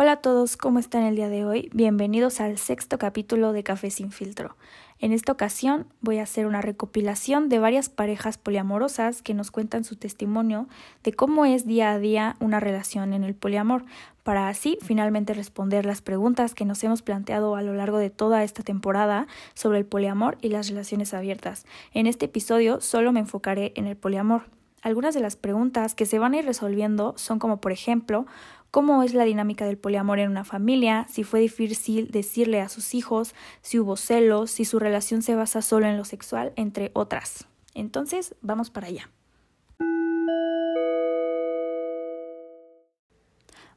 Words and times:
Hola 0.00 0.12
a 0.12 0.16
todos, 0.18 0.56
¿cómo 0.56 0.78
están 0.78 1.02
el 1.02 1.16
día 1.16 1.28
de 1.28 1.44
hoy? 1.44 1.70
Bienvenidos 1.72 2.40
al 2.40 2.56
sexto 2.56 2.98
capítulo 2.98 3.52
de 3.52 3.64
Café 3.64 3.90
sin 3.90 4.12
filtro. 4.12 4.54
En 5.00 5.10
esta 5.10 5.32
ocasión 5.32 5.88
voy 6.02 6.18
a 6.18 6.22
hacer 6.22 6.46
una 6.46 6.60
recopilación 6.60 7.48
de 7.48 7.58
varias 7.58 7.88
parejas 7.88 8.38
poliamorosas 8.38 9.22
que 9.22 9.34
nos 9.34 9.50
cuentan 9.50 9.82
su 9.82 9.96
testimonio 9.96 10.68
de 11.02 11.14
cómo 11.14 11.46
es 11.46 11.66
día 11.66 11.90
a 11.90 11.98
día 11.98 12.36
una 12.38 12.60
relación 12.60 13.12
en 13.12 13.24
el 13.24 13.34
poliamor, 13.34 13.84
para 14.22 14.48
así 14.48 14.78
finalmente 14.82 15.34
responder 15.34 15.84
las 15.84 16.00
preguntas 16.00 16.54
que 16.54 16.64
nos 16.64 16.84
hemos 16.84 17.02
planteado 17.02 17.56
a 17.56 17.62
lo 17.62 17.74
largo 17.74 17.98
de 17.98 18.10
toda 18.10 18.44
esta 18.44 18.62
temporada 18.62 19.26
sobre 19.54 19.78
el 19.78 19.84
poliamor 19.84 20.38
y 20.40 20.50
las 20.50 20.68
relaciones 20.68 21.12
abiertas. 21.12 21.66
En 21.92 22.06
este 22.06 22.26
episodio 22.26 22.80
solo 22.80 23.10
me 23.10 23.18
enfocaré 23.18 23.72
en 23.74 23.88
el 23.88 23.96
poliamor. 23.96 24.42
Algunas 24.80 25.12
de 25.12 25.20
las 25.20 25.34
preguntas 25.34 25.96
que 25.96 26.06
se 26.06 26.20
van 26.20 26.34
a 26.34 26.38
ir 26.38 26.44
resolviendo 26.44 27.14
son 27.16 27.40
como 27.40 27.60
por 27.60 27.72
ejemplo 27.72 28.26
cómo 28.70 29.02
es 29.02 29.14
la 29.14 29.24
dinámica 29.24 29.66
del 29.66 29.78
poliamor 29.78 30.18
en 30.18 30.30
una 30.30 30.44
familia, 30.44 31.06
si 31.08 31.24
fue 31.24 31.40
difícil 31.40 32.10
decirle 32.10 32.60
a 32.60 32.68
sus 32.68 32.94
hijos, 32.94 33.34
si 33.62 33.78
hubo 33.78 33.96
celos, 33.96 34.50
si 34.50 34.64
su 34.64 34.78
relación 34.78 35.22
se 35.22 35.34
basa 35.34 35.62
solo 35.62 35.86
en 35.86 35.96
lo 35.96 36.04
sexual, 36.04 36.52
entre 36.56 36.90
otras. 36.94 37.46
Entonces, 37.74 38.34
vamos 38.40 38.70
para 38.70 38.88
allá. 38.88 39.10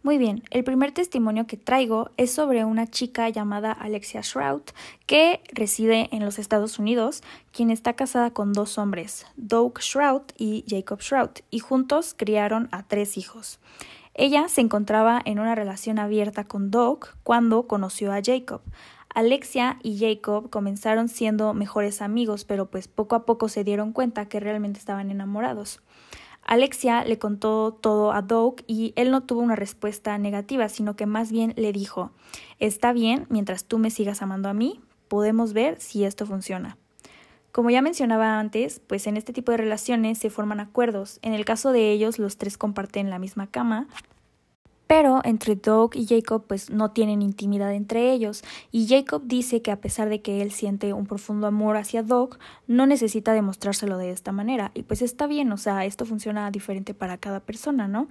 Muy 0.04 0.18
bien, 0.18 0.42
el 0.50 0.64
primer 0.64 0.94
testimonio 0.94 1.46
que 1.46 1.58
traigo 1.58 2.10
es 2.18 2.32
sobre 2.32 2.66
una 2.66 2.88
chica 2.88 3.30
llamada 3.30 3.72
Alexia 3.72 4.22
Shroud, 4.22 4.64
que 5.06 5.42
reside 5.54 6.10
en 6.12 6.26
los 6.26 6.40
Estados 6.40 6.80
Unidos, 6.80 7.22
quien 7.52 7.70
está 7.70 7.94
casada 7.94 8.32
con 8.32 8.52
dos 8.52 8.80
hombres, 8.80 9.28
Doug 9.36 9.80
Shroud 9.80 10.24
y 10.40 10.66
Jacob 10.68 11.02
Shroud, 11.02 11.30
y 11.52 11.60
juntos 11.60 12.16
criaron 12.18 12.68
a 12.72 12.82
tres 12.82 13.16
hijos. 13.16 13.60
Ella 14.14 14.50
se 14.50 14.62
encontraba 14.62 15.22
en 15.24 15.40
una 15.40 15.56
relación 15.56 15.98
abierta 15.98 16.44
con 16.44 16.70
Doug 16.70 17.08
cuando 17.24 17.68
conoció 17.68 18.12
a 18.12 18.22
Jacob. 18.24 18.62
Alexia 19.14 19.78
y 19.84 20.00
Jacob 20.00 20.50
comenzaron 20.50 21.10
siendo 21.10 21.54
mejores 21.54 22.02
amigos, 22.02 22.46
pero 22.46 22.70
pues 22.70 22.88
poco 22.88 23.16
a 23.16 23.26
poco 23.26 23.50
se 23.50 23.64
dieron 23.64 23.94
cuenta 23.94 24.28
que 24.28 24.40
realmente 24.40 24.80
estaban 24.80 25.12
enamorados. 25.12 25.82
Alexia 26.44 27.04
le 27.06 27.20
contó 27.20 27.74
todo 27.74 28.14
a 28.14 28.22
Doug 28.22 28.64
y 28.68 28.94
él 28.96 29.12
no 29.12 29.22
tuvo 29.22 29.42
una 29.42 29.56
respuesta 29.56 30.18
negativa, 30.18 30.70
sino 30.70 30.96
que 30.96 31.06
más 31.06 31.32
bien 31.32 31.54
le 31.56 31.72
dijo, 31.72 32.12
está 32.60 32.94
bien, 32.94 33.28
mientras 33.30 33.66
tú 33.66 33.78
me 33.78 33.92
sigas 33.92 34.22
amando 34.22 34.50
a 34.50 34.54
mí, 34.54 34.82
podemos 35.08 35.54
ver 35.54 35.80
si 35.80 36.04
esto 36.04 36.26
funciona. 36.26 36.78
Como 37.52 37.70
ya 37.70 37.82
mencionaba 37.82 38.40
antes, 38.40 38.80
pues 38.80 39.08
en 39.08 39.18
este 39.18 39.34
tipo 39.34 39.52
de 39.52 39.58
relaciones 39.58 40.18
se 40.18 40.30
forman 40.30 40.60
acuerdos. 40.60 41.20
En 41.22 41.34
el 41.34 41.46
caso 41.46 41.72
de 41.72 41.92
ellos, 41.92 42.20
los 42.20 42.38
tres 42.38 42.58
comparten 42.58 43.10
la 43.10 43.20
misma 43.20 43.48
cama, 43.48 43.88
pero 44.92 45.22
entre 45.24 45.56
Doug 45.56 45.92
y 45.94 46.06
Jacob 46.06 46.44
pues 46.48 46.70
no 46.70 46.92
tienen 46.92 47.22
intimidad 47.22 47.74
entre 47.74 48.12
ellos 48.12 48.44
y 48.74 48.90
Jacob 48.90 49.22
dice 49.24 49.62
que 49.62 49.72
a 49.72 49.80
pesar 49.80 50.10
de 50.10 50.22
que 50.22 50.42
él 50.42 50.52
siente 50.52 50.92
un 50.92 51.06
profundo 51.06 51.48
amor 51.48 51.78
hacia 51.78 52.04
Doug, 52.04 52.38
no 52.68 52.86
necesita 52.86 53.32
demostrárselo 53.32 53.98
de 53.98 54.12
esta 54.12 54.34
manera 54.34 54.72
y 54.74 54.84
pues 54.84 55.02
está 55.02 55.28
bien, 55.28 55.50
o 55.54 55.56
sea, 55.56 55.86
esto 55.86 56.06
funciona 56.06 56.52
diferente 56.52 56.94
para 56.94 57.18
cada 57.18 57.40
persona, 57.40 57.88
¿no? 57.88 58.10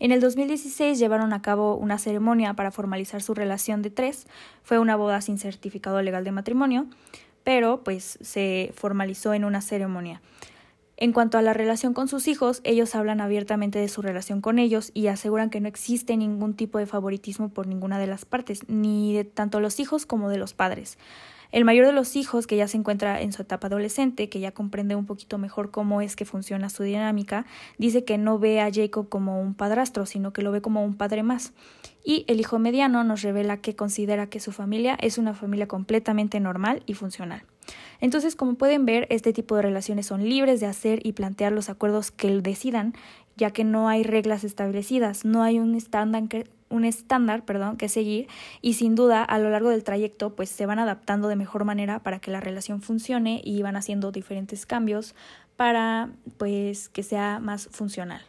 En 0.00 0.10
el 0.10 0.20
2016 0.20 0.98
llevaron 0.98 1.32
a 1.32 1.42
cabo 1.42 1.76
una 1.76 1.96
ceremonia 1.96 2.54
para 2.54 2.72
formalizar 2.72 3.22
su 3.22 3.32
relación 3.32 3.82
de 3.82 3.90
tres, 3.90 4.26
fue 4.64 4.80
una 4.80 4.96
boda 4.96 5.20
sin 5.20 5.38
certificado 5.38 6.02
legal 6.02 6.24
de 6.24 6.32
matrimonio, 6.32 6.88
pero 7.46 7.84
pues 7.84 8.18
se 8.22 8.72
formalizó 8.74 9.32
en 9.32 9.44
una 9.44 9.60
ceremonia. 9.60 10.20
En 10.96 11.12
cuanto 11.12 11.38
a 11.38 11.42
la 11.42 11.52
relación 11.52 11.94
con 11.94 12.08
sus 12.08 12.26
hijos, 12.26 12.60
ellos 12.64 12.96
hablan 12.96 13.20
abiertamente 13.20 13.78
de 13.78 13.86
su 13.86 14.02
relación 14.02 14.40
con 14.40 14.58
ellos 14.58 14.90
y 14.94 15.06
aseguran 15.06 15.48
que 15.48 15.60
no 15.60 15.68
existe 15.68 16.16
ningún 16.16 16.54
tipo 16.54 16.78
de 16.78 16.86
favoritismo 16.86 17.50
por 17.50 17.68
ninguna 17.68 18.00
de 18.00 18.08
las 18.08 18.24
partes, 18.24 18.62
ni 18.66 19.14
de 19.14 19.22
tanto 19.22 19.60
los 19.60 19.78
hijos 19.78 20.06
como 20.06 20.28
de 20.28 20.38
los 20.38 20.54
padres. 20.54 20.98
El 21.56 21.64
mayor 21.64 21.86
de 21.86 21.92
los 21.92 22.16
hijos, 22.16 22.46
que 22.46 22.58
ya 22.58 22.68
se 22.68 22.76
encuentra 22.76 23.18
en 23.22 23.32
su 23.32 23.40
etapa 23.40 23.68
adolescente, 23.68 24.28
que 24.28 24.40
ya 24.40 24.52
comprende 24.52 24.94
un 24.94 25.06
poquito 25.06 25.38
mejor 25.38 25.70
cómo 25.70 26.02
es 26.02 26.14
que 26.14 26.26
funciona 26.26 26.68
su 26.68 26.82
dinámica, 26.82 27.46
dice 27.78 28.04
que 28.04 28.18
no 28.18 28.38
ve 28.38 28.60
a 28.60 28.70
Jacob 28.70 29.08
como 29.08 29.40
un 29.40 29.54
padrastro, 29.54 30.04
sino 30.04 30.34
que 30.34 30.42
lo 30.42 30.52
ve 30.52 30.60
como 30.60 30.84
un 30.84 30.98
padre 30.98 31.22
más. 31.22 31.54
Y 32.04 32.26
el 32.28 32.40
hijo 32.40 32.58
mediano 32.58 33.04
nos 33.04 33.22
revela 33.22 33.56
que 33.56 33.74
considera 33.74 34.26
que 34.26 34.38
su 34.38 34.52
familia 34.52 34.98
es 35.00 35.16
una 35.16 35.32
familia 35.32 35.66
completamente 35.66 36.40
normal 36.40 36.82
y 36.84 36.92
funcional. 36.92 37.42
Entonces, 38.02 38.36
como 38.36 38.56
pueden 38.56 38.84
ver, 38.84 39.06
este 39.08 39.32
tipo 39.32 39.56
de 39.56 39.62
relaciones 39.62 40.04
son 40.04 40.28
libres 40.28 40.60
de 40.60 40.66
hacer 40.66 41.06
y 41.06 41.12
plantear 41.12 41.52
los 41.52 41.70
acuerdos 41.70 42.10
que 42.10 42.38
decidan, 42.42 42.92
ya 43.38 43.50
que 43.50 43.64
no 43.64 43.88
hay 43.88 44.02
reglas 44.02 44.44
establecidas, 44.44 45.24
no 45.24 45.42
hay 45.42 45.58
un 45.58 45.74
estándar 45.74 46.28
que, 46.28 46.44
un 46.68 46.84
estándar, 46.84 47.44
perdón, 47.44 47.76
que 47.76 47.88
seguir 47.88 48.28
y 48.60 48.74
sin 48.74 48.94
duda 48.94 49.22
a 49.22 49.38
lo 49.38 49.50
largo 49.50 49.70
del 49.70 49.84
trayecto 49.84 50.34
pues 50.34 50.48
se 50.48 50.66
van 50.66 50.78
adaptando 50.78 51.28
de 51.28 51.36
mejor 51.36 51.64
manera 51.64 52.00
para 52.00 52.18
que 52.18 52.30
la 52.30 52.40
relación 52.40 52.82
funcione 52.82 53.40
y 53.44 53.62
van 53.62 53.76
haciendo 53.76 54.12
diferentes 54.12 54.66
cambios 54.66 55.14
para 55.56 56.10
pues 56.38 56.88
que 56.88 57.02
sea 57.02 57.38
más 57.40 57.68
funcional. 57.68 58.22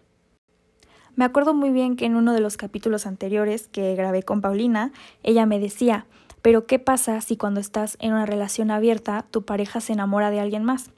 Me 1.15 1.25
acuerdo 1.25 1.55
muy 1.55 1.71
bien 1.71 1.95
que 1.95 2.05
en 2.05 2.15
uno 2.15 2.33
de 2.33 2.41
los 2.41 2.57
capítulos 2.57 3.07
anteriores 3.07 3.67
que 3.69 3.95
grabé 3.95 4.21
con 4.21 4.41
Paulina, 4.41 4.91
ella 5.23 5.47
me 5.47 5.59
decía, 5.59 6.05
pero 6.43 6.67
¿qué 6.67 6.77
pasa 6.77 7.19
si 7.21 7.37
cuando 7.37 7.59
estás 7.59 7.97
en 7.99 8.13
una 8.13 8.27
relación 8.27 8.69
abierta 8.69 9.25
tu 9.31 9.43
pareja 9.43 9.81
se 9.81 9.93
enamora 9.93 10.29
de 10.29 10.39
alguien 10.39 10.63
más? 10.63 10.91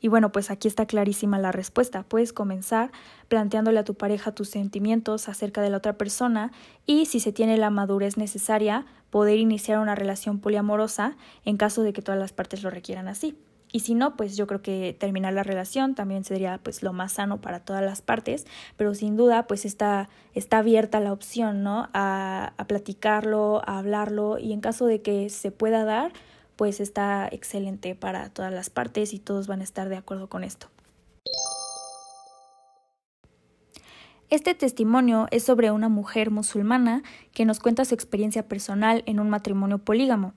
Y 0.00 0.08
bueno, 0.08 0.30
pues 0.32 0.50
aquí 0.50 0.68
está 0.68 0.86
clarísima 0.86 1.38
la 1.38 1.52
respuesta. 1.52 2.02
Puedes 2.02 2.32
comenzar 2.32 2.90
planteándole 3.28 3.78
a 3.78 3.84
tu 3.84 3.94
pareja 3.94 4.32
tus 4.32 4.50
sentimientos 4.50 5.28
acerca 5.28 5.62
de 5.62 5.70
la 5.70 5.78
otra 5.78 5.96
persona 5.96 6.52
y 6.84 7.06
si 7.06 7.20
se 7.20 7.32
tiene 7.32 7.56
la 7.56 7.70
madurez 7.70 8.16
necesaria, 8.16 8.86
poder 9.10 9.38
iniciar 9.38 9.78
una 9.78 9.94
relación 9.94 10.40
poliamorosa 10.40 11.16
en 11.44 11.56
caso 11.56 11.82
de 11.82 11.92
que 11.92 12.02
todas 12.02 12.20
las 12.20 12.32
partes 12.32 12.62
lo 12.62 12.70
requieran 12.70 13.08
así. 13.08 13.36
Y 13.72 13.80
si 13.80 13.94
no, 13.94 14.16
pues 14.16 14.36
yo 14.36 14.46
creo 14.46 14.62
que 14.62 14.96
terminar 14.98 15.32
la 15.32 15.42
relación 15.42 15.94
también 15.94 16.24
sería 16.24 16.60
pues 16.62 16.82
lo 16.82 16.92
más 16.92 17.12
sano 17.12 17.40
para 17.40 17.60
todas 17.60 17.82
las 17.82 18.00
partes, 18.00 18.46
pero 18.76 18.94
sin 18.94 19.16
duda 19.16 19.46
pues 19.46 19.64
está, 19.64 20.08
está 20.34 20.58
abierta 20.58 21.00
la 21.00 21.12
opción, 21.12 21.62
¿no? 21.62 21.88
A, 21.92 22.52
a 22.56 22.66
platicarlo, 22.66 23.62
a 23.66 23.78
hablarlo 23.78 24.38
y 24.38 24.52
en 24.52 24.60
caso 24.60 24.86
de 24.86 25.02
que 25.02 25.28
se 25.30 25.50
pueda 25.50 25.84
dar, 25.84 26.12
pues 26.56 26.80
está 26.80 27.28
excelente 27.30 27.94
para 27.94 28.30
todas 28.30 28.52
las 28.52 28.70
partes 28.70 29.12
y 29.12 29.18
todos 29.18 29.46
van 29.46 29.60
a 29.60 29.64
estar 29.64 29.88
de 29.88 29.96
acuerdo 29.96 30.28
con 30.28 30.42
esto. 30.42 30.68
Este 34.28 34.54
testimonio 34.54 35.28
es 35.30 35.44
sobre 35.44 35.70
una 35.70 35.88
mujer 35.88 36.32
musulmana 36.32 37.04
que 37.32 37.44
nos 37.44 37.60
cuenta 37.60 37.84
su 37.84 37.94
experiencia 37.94 38.48
personal 38.48 39.04
en 39.06 39.20
un 39.20 39.30
matrimonio 39.30 39.78
polígamo. 39.78 40.34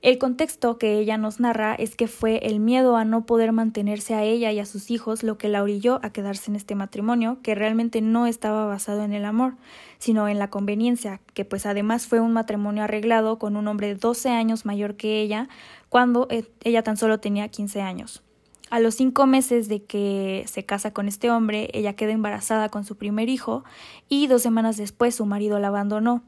El 0.00 0.18
contexto 0.18 0.78
que 0.78 0.96
ella 1.00 1.18
nos 1.18 1.40
narra 1.40 1.74
es 1.74 1.96
que 1.96 2.06
fue 2.06 2.38
el 2.44 2.60
miedo 2.60 2.96
a 2.96 3.04
no 3.04 3.26
poder 3.26 3.50
mantenerse 3.50 4.14
a 4.14 4.22
ella 4.22 4.52
y 4.52 4.60
a 4.60 4.64
sus 4.64 4.92
hijos 4.92 5.24
lo 5.24 5.38
que 5.38 5.48
la 5.48 5.60
orilló 5.60 5.98
a 6.04 6.10
quedarse 6.10 6.52
en 6.52 6.56
este 6.56 6.76
matrimonio, 6.76 7.38
que 7.42 7.56
realmente 7.56 8.00
no 8.00 8.28
estaba 8.28 8.64
basado 8.66 9.02
en 9.02 9.12
el 9.12 9.24
amor, 9.24 9.54
sino 9.98 10.28
en 10.28 10.38
la 10.38 10.50
conveniencia, 10.50 11.20
que 11.34 11.44
pues 11.44 11.66
además 11.66 12.06
fue 12.06 12.20
un 12.20 12.32
matrimonio 12.32 12.84
arreglado 12.84 13.40
con 13.40 13.56
un 13.56 13.66
hombre 13.66 13.88
de 13.88 13.96
12 13.96 14.28
años 14.28 14.64
mayor 14.64 14.94
que 14.94 15.20
ella, 15.20 15.48
cuando 15.88 16.28
eh, 16.30 16.44
ella 16.62 16.84
tan 16.84 16.96
solo 16.96 17.18
tenía 17.18 17.48
15 17.48 17.82
años. 17.82 18.22
A 18.70 18.78
los 18.78 18.94
cinco 18.94 19.26
meses 19.26 19.66
de 19.68 19.82
que 19.82 20.44
se 20.46 20.64
casa 20.64 20.92
con 20.92 21.08
este 21.08 21.30
hombre, 21.30 21.70
ella 21.72 21.94
queda 21.94 22.12
embarazada 22.12 22.68
con 22.68 22.84
su 22.84 22.96
primer 22.96 23.28
hijo 23.28 23.64
y 24.08 24.28
dos 24.28 24.42
semanas 24.42 24.76
después 24.76 25.16
su 25.16 25.26
marido 25.26 25.58
la 25.58 25.68
abandonó 25.68 26.22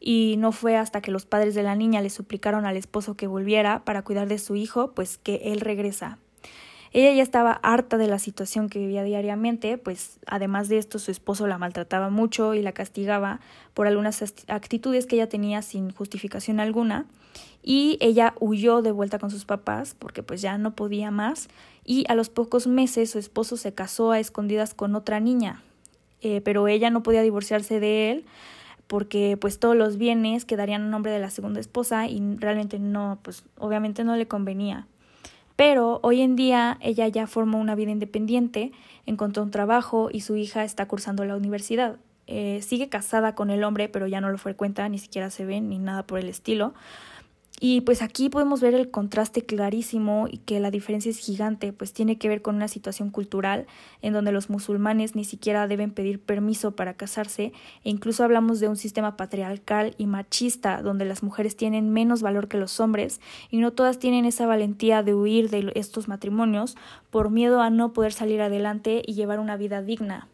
y 0.00 0.36
no 0.38 0.50
fue 0.50 0.76
hasta 0.76 1.02
que 1.02 1.10
los 1.10 1.26
padres 1.26 1.54
de 1.54 1.62
la 1.62 1.76
niña 1.76 2.00
le 2.00 2.08
suplicaron 2.08 2.64
al 2.64 2.78
esposo 2.78 3.14
que 3.14 3.26
volviera 3.26 3.84
para 3.84 4.02
cuidar 4.02 4.26
de 4.26 4.38
su 4.38 4.56
hijo, 4.56 4.92
pues 4.92 5.18
que 5.18 5.42
él 5.44 5.60
regresa. 5.60 6.18
Ella 6.92 7.14
ya 7.14 7.22
estaba 7.22 7.52
harta 7.52 7.98
de 7.98 8.08
la 8.08 8.18
situación 8.18 8.68
que 8.68 8.80
vivía 8.80 9.04
diariamente, 9.04 9.78
pues 9.78 10.18
además 10.26 10.68
de 10.68 10.78
esto 10.78 10.98
su 10.98 11.12
esposo 11.12 11.46
la 11.46 11.58
maltrataba 11.58 12.10
mucho 12.10 12.54
y 12.54 12.62
la 12.62 12.72
castigaba 12.72 13.40
por 13.74 13.86
algunas 13.86 14.24
actitudes 14.48 15.06
que 15.06 15.16
ella 15.16 15.28
tenía 15.28 15.62
sin 15.62 15.92
justificación 15.92 16.58
alguna. 16.58 17.06
Y 17.62 17.98
ella 18.00 18.34
huyó 18.40 18.82
de 18.82 18.90
vuelta 18.90 19.18
con 19.18 19.30
sus 19.30 19.44
papás 19.44 19.94
porque 19.96 20.24
pues 20.24 20.42
ya 20.42 20.58
no 20.58 20.74
podía 20.74 21.12
más. 21.12 21.48
Y 21.84 22.06
a 22.08 22.16
los 22.16 22.28
pocos 22.28 22.66
meses 22.66 23.10
su 23.10 23.18
esposo 23.18 23.56
se 23.56 23.72
casó 23.72 24.10
a 24.10 24.18
escondidas 24.18 24.74
con 24.74 24.96
otra 24.96 25.20
niña, 25.20 25.62
eh, 26.22 26.40
pero 26.40 26.66
ella 26.66 26.90
no 26.90 27.04
podía 27.04 27.22
divorciarse 27.22 27.78
de 27.78 28.10
él 28.10 28.24
porque 28.90 29.36
pues 29.40 29.60
todos 29.60 29.76
los 29.76 29.98
bienes 29.98 30.44
quedarían 30.44 30.82
a 30.82 30.88
nombre 30.88 31.12
de 31.12 31.20
la 31.20 31.30
segunda 31.30 31.60
esposa 31.60 32.08
y 32.08 32.20
realmente 32.38 32.80
no, 32.80 33.20
pues 33.22 33.44
obviamente 33.56 34.02
no 34.02 34.16
le 34.16 34.26
convenía. 34.26 34.88
Pero 35.54 36.00
hoy 36.02 36.22
en 36.22 36.34
día 36.34 36.76
ella 36.80 37.06
ya 37.06 37.28
formó 37.28 37.60
una 37.60 37.76
vida 37.76 37.92
independiente, 37.92 38.72
encontró 39.06 39.44
un 39.44 39.52
trabajo 39.52 40.08
y 40.12 40.22
su 40.22 40.34
hija 40.34 40.64
está 40.64 40.88
cursando 40.88 41.24
la 41.24 41.36
universidad. 41.36 41.98
Eh, 42.26 42.62
sigue 42.62 42.88
casada 42.88 43.36
con 43.36 43.50
el 43.50 43.62
hombre, 43.62 43.88
pero 43.88 44.08
ya 44.08 44.20
no 44.20 44.28
lo 44.28 44.38
frecuenta, 44.38 44.88
ni 44.88 44.98
siquiera 44.98 45.30
se 45.30 45.44
ven 45.44 45.68
ni 45.68 45.78
nada 45.78 46.02
por 46.02 46.18
el 46.18 46.28
estilo. 46.28 46.74
Y 47.62 47.82
pues 47.82 48.00
aquí 48.00 48.30
podemos 48.30 48.62
ver 48.62 48.72
el 48.72 48.90
contraste 48.90 49.42
clarísimo 49.42 50.28
y 50.30 50.38
que 50.38 50.60
la 50.60 50.70
diferencia 50.70 51.10
es 51.10 51.18
gigante, 51.18 51.74
pues 51.74 51.92
tiene 51.92 52.16
que 52.16 52.26
ver 52.26 52.40
con 52.40 52.56
una 52.56 52.68
situación 52.68 53.10
cultural 53.10 53.66
en 54.00 54.14
donde 54.14 54.32
los 54.32 54.48
musulmanes 54.48 55.14
ni 55.14 55.24
siquiera 55.24 55.68
deben 55.68 55.90
pedir 55.90 56.22
permiso 56.22 56.74
para 56.74 56.94
casarse 56.94 57.52
e 57.84 57.90
incluso 57.90 58.24
hablamos 58.24 58.60
de 58.60 58.68
un 58.68 58.76
sistema 58.76 59.18
patriarcal 59.18 59.94
y 59.98 60.06
machista 60.06 60.80
donde 60.80 61.04
las 61.04 61.22
mujeres 61.22 61.54
tienen 61.54 61.90
menos 61.90 62.22
valor 62.22 62.48
que 62.48 62.56
los 62.56 62.80
hombres 62.80 63.20
y 63.50 63.58
no 63.58 63.74
todas 63.74 63.98
tienen 63.98 64.24
esa 64.24 64.46
valentía 64.46 65.02
de 65.02 65.14
huir 65.14 65.50
de 65.50 65.70
estos 65.74 66.08
matrimonios 66.08 66.78
por 67.10 67.28
miedo 67.28 67.60
a 67.60 67.68
no 67.68 67.92
poder 67.92 68.14
salir 68.14 68.40
adelante 68.40 69.02
y 69.06 69.12
llevar 69.12 69.38
una 69.38 69.58
vida 69.58 69.82
digna. 69.82 70.28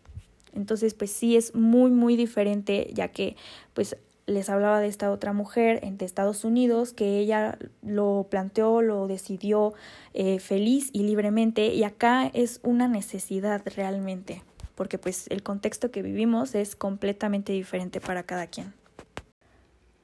Entonces, 0.54 0.94
pues 0.94 1.10
sí 1.10 1.36
es 1.36 1.54
muy, 1.54 1.90
muy 1.90 2.16
diferente, 2.16 2.90
ya 2.94 3.08
que 3.08 3.36
pues 3.74 3.96
les 4.26 4.48
hablaba 4.48 4.80
de 4.80 4.88
esta 4.88 5.10
otra 5.10 5.32
mujer 5.32 5.80
de 5.80 6.04
Estados 6.04 6.44
Unidos 6.44 6.92
que 6.92 7.18
ella 7.18 7.58
lo 7.82 8.26
planteó, 8.28 8.82
lo 8.82 9.06
decidió 9.06 9.74
eh, 10.14 10.40
feliz 10.40 10.90
y 10.92 11.04
libremente 11.04 11.68
y 11.68 11.84
acá 11.84 12.30
es 12.34 12.60
una 12.62 12.88
necesidad 12.88 13.62
realmente 13.76 14.42
porque 14.76 14.98
pues 14.98 15.26
el 15.30 15.42
contexto 15.42 15.90
que 15.90 16.02
vivimos 16.02 16.54
es 16.54 16.76
completamente 16.76 17.52
diferente 17.52 18.00
para 18.00 18.22
cada 18.22 18.46
quien. 18.46 18.74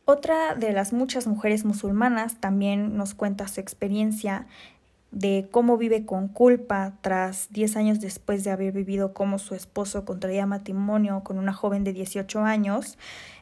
Otra 0.04 0.56
de 0.56 0.72
las 0.72 0.92
muchas 0.92 1.28
mujeres 1.28 1.64
musulmanas 1.64 2.40
también 2.40 2.96
nos 2.96 3.14
cuenta 3.14 3.46
su 3.46 3.60
experiencia 3.60 4.46
de 5.12 5.46
cómo 5.50 5.76
vive 5.76 6.06
con 6.06 6.26
culpa 6.26 6.94
tras 7.02 7.52
10 7.52 7.76
años 7.76 8.00
después 8.00 8.42
de 8.44 8.50
haber 8.50 8.72
vivido 8.72 9.12
como 9.12 9.38
su 9.38 9.54
esposo 9.54 10.04
contraía 10.06 10.46
matrimonio 10.46 11.20
con 11.22 11.38
una 11.38 11.52
joven 11.52 11.84
de 11.84 11.92
18 11.92 12.40
años. 12.40 12.98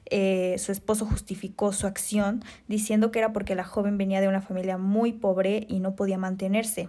Eh, 0.06 0.56
su 0.58 0.72
esposo 0.72 1.06
justificó 1.06 1.72
su 1.72 1.86
acción 1.86 2.42
diciendo 2.66 3.12
que 3.12 3.20
era 3.20 3.32
porque 3.32 3.54
la 3.54 3.64
joven 3.64 3.96
venía 3.96 4.20
de 4.20 4.28
una 4.28 4.42
familia 4.42 4.76
muy 4.76 5.12
pobre 5.12 5.64
y 5.68 5.78
no 5.78 5.94
podía 5.94 6.18
mantenerse. 6.18 6.88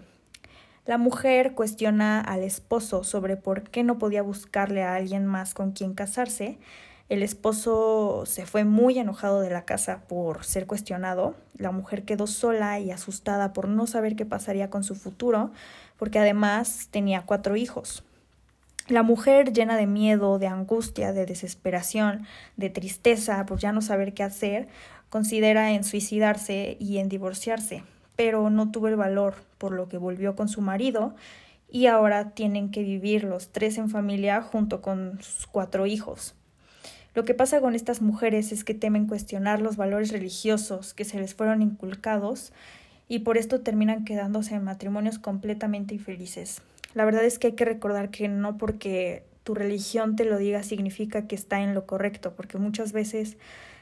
La 0.88 0.98
mujer 0.98 1.54
cuestiona 1.54 2.20
al 2.20 2.42
esposo 2.42 3.04
sobre 3.04 3.38
por 3.38 3.70
qué 3.70 3.84
no 3.84 4.00
podía 4.00 4.24
buscarle 4.24 4.82
a 4.82 4.96
alguien 4.96 5.28
más 5.28 5.54
con 5.54 5.74
quien 5.74 5.94
casarse 5.94 6.58
el 7.12 7.24
esposo 7.24 8.24
se 8.26 8.46
fue 8.46 8.64
muy 8.64 8.98
enojado 8.98 9.42
de 9.42 9.50
la 9.50 9.66
casa 9.66 10.00
por 10.08 10.46
ser 10.46 10.66
cuestionado. 10.66 11.36
La 11.58 11.72
mujer 11.72 12.06
quedó 12.06 12.26
sola 12.26 12.80
y 12.80 12.90
asustada 12.90 13.52
por 13.52 13.68
no 13.68 13.86
saber 13.86 14.16
qué 14.16 14.26
pasaría 14.26 14.70
con 14.70 14.86
su 14.86 14.96
futuro, 14.96 15.52
porque 15.98 16.20
además 16.20 16.88
tenía 16.90 17.24
cuatro 17.26 17.58
hijos. 17.58 18.06
La 18.88 19.04
mujer 19.04 19.52
llena 19.52 19.76
de 19.76 19.88
miedo, 19.88 20.40
de 20.40 20.48
angustia, 20.48 21.12
de 21.12 21.26
desesperación, 21.26 22.26
de 22.56 22.70
tristeza 22.70 23.46
por 23.46 23.60
ya 23.60 23.74
no 23.74 23.82
saber 23.82 24.14
qué 24.14 24.24
hacer, 24.24 24.70
considera 25.10 25.74
en 25.74 25.84
suicidarse 25.84 26.78
y 26.80 27.00
en 27.00 27.10
divorciarse, 27.10 27.84
pero 28.16 28.50
no 28.50 28.72
tuvo 28.72 28.88
el 28.88 28.96
valor, 28.96 29.36
por 29.58 29.74
lo 29.74 29.90
que 29.90 29.98
volvió 29.98 30.38
con 30.38 30.48
su 30.48 30.62
marido 30.62 31.14
y 31.70 31.88
ahora 31.88 32.30
tienen 32.30 32.72
que 32.72 32.84
vivir 32.84 33.26
los 33.26 33.50
tres 33.50 33.78
en 33.78 33.90
familia 33.90 34.42
junto 34.42 34.82
con 34.82 35.22
sus 35.22 35.46
cuatro 35.46 35.86
hijos. 35.88 36.36
Lo 37.14 37.26
que 37.26 37.34
pasa 37.34 37.60
con 37.60 37.76
estas 37.76 38.02
mujeres 38.02 38.52
es 38.52 38.64
que 38.64 38.74
temen 38.74 39.06
cuestionar 39.06 39.62
los 39.62 39.76
valores 39.76 40.12
religiosos 40.12 40.94
que 40.94 41.04
se 41.04 41.20
les 41.20 41.36
fueron 41.36 41.62
inculcados 41.62 42.54
y 43.10 43.20
por 43.20 43.38
esto 43.38 43.60
terminan 43.60 44.06
quedándose 44.06 44.56
en 44.56 44.64
matrimonios 44.64 45.20
completamente 45.20 45.94
infelices. 45.94 46.62
La 46.94 47.04
verdad 47.04 47.26
es 47.26 47.40
que 47.40 47.48
hay 47.48 47.54
que 47.54 47.66
recordar 47.66 48.10
que 48.10 48.30
no 48.30 48.58
porque 48.58 49.24
tu 49.44 49.56
religión 49.56 50.16
te 50.16 50.24
lo 50.24 50.38
diga 50.38 50.64
significa 50.64 51.28
que 51.28 51.36
está 51.36 51.62
en 51.62 51.74
lo 51.74 51.86
correcto, 51.86 52.34
porque 52.36 52.58
muchas 52.58 52.94
veces 52.94 53.38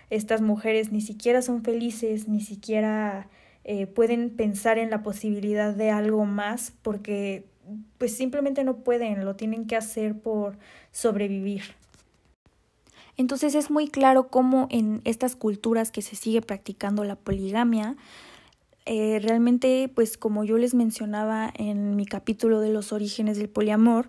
estas 0.09 0.41
mujeres 0.41 0.91
ni 0.91 1.01
siquiera 1.01 1.43
son 1.43 1.63
felices, 1.63 2.27
ni 2.27 2.41
siquiera 2.41 3.27
eh, 3.63 3.85
pueden 3.85 4.31
pensar 4.31 4.79
en 4.79 4.89
la 4.89 5.03
posibilidad 5.03 5.75
de 5.75 5.91
algo 5.91 6.25
más 6.25 6.73
porque 6.81 7.45
pues 7.99 8.15
simplemente 8.15 8.63
no 8.63 8.77
pueden, 8.77 9.25
lo 9.25 9.35
tienen 9.35 9.67
que 9.67 9.75
hacer 9.75 10.17
por 10.17 10.57
sobrevivir. 10.91 11.61
Entonces 13.19 13.53
es 13.53 13.69
muy 13.69 13.89
claro 13.89 14.29
cómo 14.29 14.67
en 14.71 15.01
estas 15.03 15.35
culturas 15.35 15.91
que 15.91 16.01
se 16.01 16.15
sigue 16.15 16.41
practicando 16.41 17.03
la 17.03 17.17
poligamia, 17.17 17.97
eh, 18.85 19.19
realmente, 19.21 19.91
pues 19.93 20.17
como 20.17 20.45
yo 20.45 20.57
les 20.57 20.73
mencionaba 20.73 21.51
en 21.53 21.97
mi 21.97 22.05
capítulo 22.05 22.61
de 22.61 22.71
los 22.71 22.93
orígenes 22.93 23.37
del 23.37 23.49
poliamor, 23.49 24.07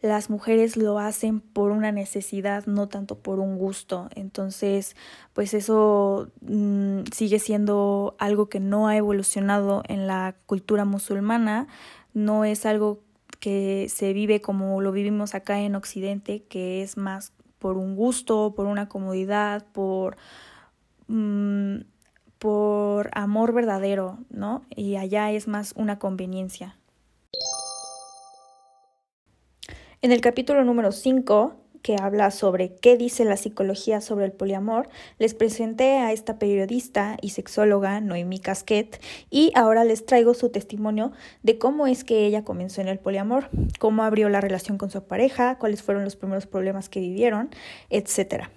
las 0.00 0.30
mujeres 0.30 0.76
lo 0.76 1.00
hacen 1.00 1.40
por 1.40 1.72
una 1.72 1.90
necesidad, 1.90 2.64
no 2.66 2.86
tanto 2.86 3.18
por 3.18 3.40
un 3.40 3.58
gusto. 3.58 4.08
Entonces, 4.14 4.94
pues 5.32 5.54
eso 5.54 6.30
mm, 6.42 7.00
sigue 7.12 7.40
siendo 7.40 8.14
algo 8.20 8.48
que 8.48 8.60
no 8.60 8.86
ha 8.86 8.96
evolucionado 8.96 9.82
en 9.88 10.06
la 10.06 10.36
cultura 10.46 10.84
musulmana, 10.84 11.66
no 12.14 12.44
es 12.44 12.64
algo 12.64 13.00
que 13.40 13.88
se 13.92 14.12
vive 14.12 14.40
como 14.40 14.80
lo 14.80 14.92
vivimos 14.92 15.34
acá 15.34 15.58
en 15.58 15.74
Occidente, 15.74 16.44
que 16.44 16.82
es 16.82 16.96
más 16.96 17.32
por 17.62 17.78
un 17.78 17.94
gusto, 17.94 18.54
por 18.56 18.66
una 18.66 18.88
comodidad, 18.88 19.64
por, 19.70 20.16
mm, 21.06 21.76
por 22.40 23.08
amor 23.12 23.52
verdadero, 23.52 24.18
¿no? 24.30 24.64
Y 24.68 24.96
allá 24.96 25.30
es 25.30 25.46
más 25.46 25.72
una 25.76 26.00
conveniencia. 26.00 26.76
En 30.00 30.10
el 30.10 30.20
capítulo 30.20 30.64
número 30.64 30.90
5 30.90 31.61
que 31.82 31.96
habla 32.00 32.30
sobre 32.30 32.74
qué 32.76 32.96
dice 32.96 33.24
la 33.24 33.36
psicología 33.36 34.00
sobre 34.00 34.24
el 34.24 34.32
poliamor, 34.32 34.88
les 35.18 35.34
presenté 35.34 35.98
a 35.98 36.12
esta 36.12 36.38
periodista 36.38 37.16
y 37.20 37.30
sexóloga 37.30 38.00
Noemi 38.00 38.38
Casquet 38.38 39.00
y 39.30 39.52
ahora 39.54 39.84
les 39.84 40.06
traigo 40.06 40.34
su 40.34 40.50
testimonio 40.50 41.12
de 41.42 41.58
cómo 41.58 41.86
es 41.86 42.04
que 42.04 42.24
ella 42.26 42.44
comenzó 42.44 42.80
en 42.80 42.88
el 42.88 42.98
poliamor, 42.98 43.48
cómo 43.78 44.02
abrió 44.04 44.28
la 44.28 44.40
relación 44.40 44.78
con 44.78 44.90
su 44.90 45.02
pareja, 45.02 45.58
cuáles 45.58 45.82
fueron 45.82 46.04
los 46.04 46.16
primeros 46.16 46.46
problemas 46.46 46.88
que 46.88 47.00
vivieron, 47.00 47.50
etcétera. 47.90 48.50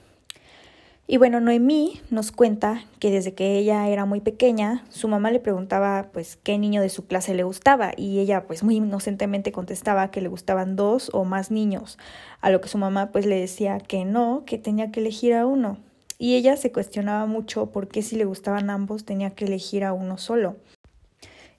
Y 1.08 1.18
bueno, 1.18 1.40
Noemí 1.40 2.02
nos 2.10 2.32
cuenta 2.32 2.84
que 3.00 3.12
desde 3.12 3.36
que 3.36 3.60
ella 3.60 3.88
era 3.90 4.06
muy 4.06 4.22
pequeña, 4.22 4.84
su 4.90 5.08
mamá 5.08 5.30
le 5.30 5.40
preguntaba 5.40 6.10
pues 6.12 6.36
qué 6.42 6.58
niño 6.58 6.82
de 6.82 6.90
su 6.90 7.06
clase 7.06 7.36
le 7.36 7.44
gustaba 7.44 7.92
y 7.96 8.20
ella 8.20 8.48
pues 8.48 8.64
muy 8.64 8.78
inocentemente 8.78 9.52
contestaba 9.52 10.10
que 10.10 10.22
le 10.22 10.30
gustaban 10.30 10.76
dos 10.76 11.12
o 11.14 11.24
más 11.24 11.52
niños, 11.52 12.00
a 12.42 12.50
lo 12.50 12.60
que 12.60 12.70
su 12.70 12.80
mamá 12.80 13.12
pues 13.12 13.28
le 13.28 13.40
decía 13.40 13.78
que 13.78 14.04
no, 14.04 14.46
que 14.48 14.58
tenía 14.58 14.92
que 14.92 15.00
elegir 15.00 15.36
a 15.36 15.46
uno. 15.46 15.78
Y 16.18 16.36
ella 16.36 16.58
se 16.58 16.72
cuestionaba 16.72 17.28
mucho 17.28 17.68
por 17.68 17.88
qué 17.88 18.02
si 18.02 18.16
le 18.16 18.26
gustaban 18.26 18.72
ambos 18.72 19.06
tenía 19.06 19.30
que 19.30 19.46
elegir 19.46 19.84
a 19.84 19.94
uno 19.94 20.18
solo. 20.18 20.56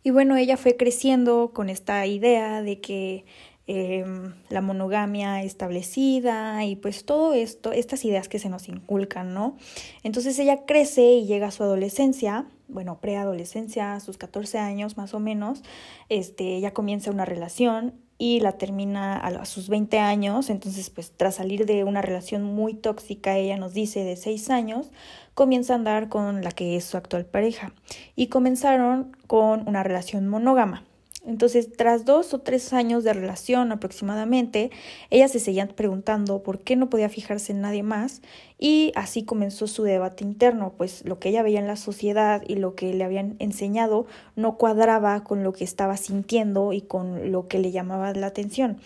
Y 0.02 0.10
bueno, 0.10 0.36
ella 0.36 0.56
fue 0.56 0.76
creciendo 0.76 1.52
con 1.52 1.68
esta 1.68 2.04
idea 2.06 2.62
de 2.62 2.80
que 2.80 3.24
Em, 3.68 4.32
la 4.48 4.60
monogamia 4.60 5.42
establecida 5.42 6.64
y 6.64 6.76
pues 6.76 7.04
todo 7.04 7.34
esto, 7.34 7.72
estas 7.72 8.04
ideas 8.04 8.28
que 8.28 8.38
se 8.38 8.48
nos 8.48 8.68
inculcan, 8.68 9.34
¿no? 9.34 9.56
Entonces 10.04 10.38
ella 10.38 10.64
crece 10.66 11.02
y 11.02 11.26
llega 11.26 11.48
a 11.48 11.50
su 11.50 11.64
adolescencia, 11.64 12.46
bueno, 12.68 13.00
preadolescencia, 13.00 13.94
a 13.94 14.00
sus 14.00 14.18
14 14.18 14.58
años 14.58 14.96
más 14.96 15.14
o 15.14 15.18
menos, 15.18 15.64
este, 16.08 16.54
ella 16.54 16.72
comienza 16.72 17.10
una 17.10 17.24
relación 17.24 17.94
y 18.18 18.38
la 18.38 18.52
termina 18.52 19.16
a, 19.16 19.44
sus 19.46 19.68
20 19.68 19.98
años, 19.98 20.48
entonces 20.48 20.88
pues 20.88 21.12
tras 21.16 21.34
salir 21.34 21.66
de 21.66 21.82
una 21.82 22.02
relación 22.02 22.44
muy 22.44 22.72
tóxica, 22.72 23.36
ella 23.36 23.56
nos 23.56 23.74
dice 23.74 24.04
de 24.04 24.14
6 24.14 24.48
años, 24.50 24.92
comienza 25.34 25.72
a 25.72 25.76
andar 25.76 26.08
con 26.08 26.44
la 26.44 26.52
que 26.52 26.76
es 26.76 26.84
su 26.84 26.96
actual 26.96 27.26
pareja 27.26 27.72
y 28.14 28.28
comenzaron 28.28 29.16
con 29.26 29.68
una 29.68 29.82
relación 29.82 30.28
monógama. 30.28 30.85
Entonces, 31.26 31.72
tras 31.72 32.04
dos 32.04 32.32
o 32.34 32.38
tres 32.38 32.72
años 32.72 33.02
de 33.02 33.12
relación 33.12 33.72
aproximadamente, 33.72 34.70
ella 35.10 35.26
se 35.26 35.40
seguía 35.40 35.66
preguntando 35.66 36.42
por 36.42 36.60
qué 36.60 36.76
no 36.76 36.88
podía 36.88 37.08
fijarse 37.08 37.52
en 37.52 37.60
nadie 37.60 37.82
más 37.82 38.22
y 38.58 38.92
así 38.94 39.24
comenzó 39.24 39.66
su 39.66 39.82
debate 39.82 40.22
interno, 40.22 40.72
pues 40.76 41.04
lo 41.04 41.18
que 41.18 41.30
ella 41.30 41.42
veía 41.42 41.58
en 41.58 41.66
la 41.66 41.76
sociedad 41.76 42.42
y 42.46 42.54
lo 42.54 42.76
que 42.76 42.94
le 42.94 43.04
habían 43.04 43.34
enseñado 43.40 44.06
no 44.36 44.56
cuadraba 44.56 45.24
con 45.24 45.42
lo 45.42 45.52
que 45.52 45.64
estaba 45.64 45.96
sintiendo 45.96 46.72
y 46.72 46.80
con 46.80 47.32
lo 47.32 47.48
que 47.48 47.58
le 47.58 47.72
llamaba 47.72 48.12
la 48.12 48.28
atención. 48.28 48.78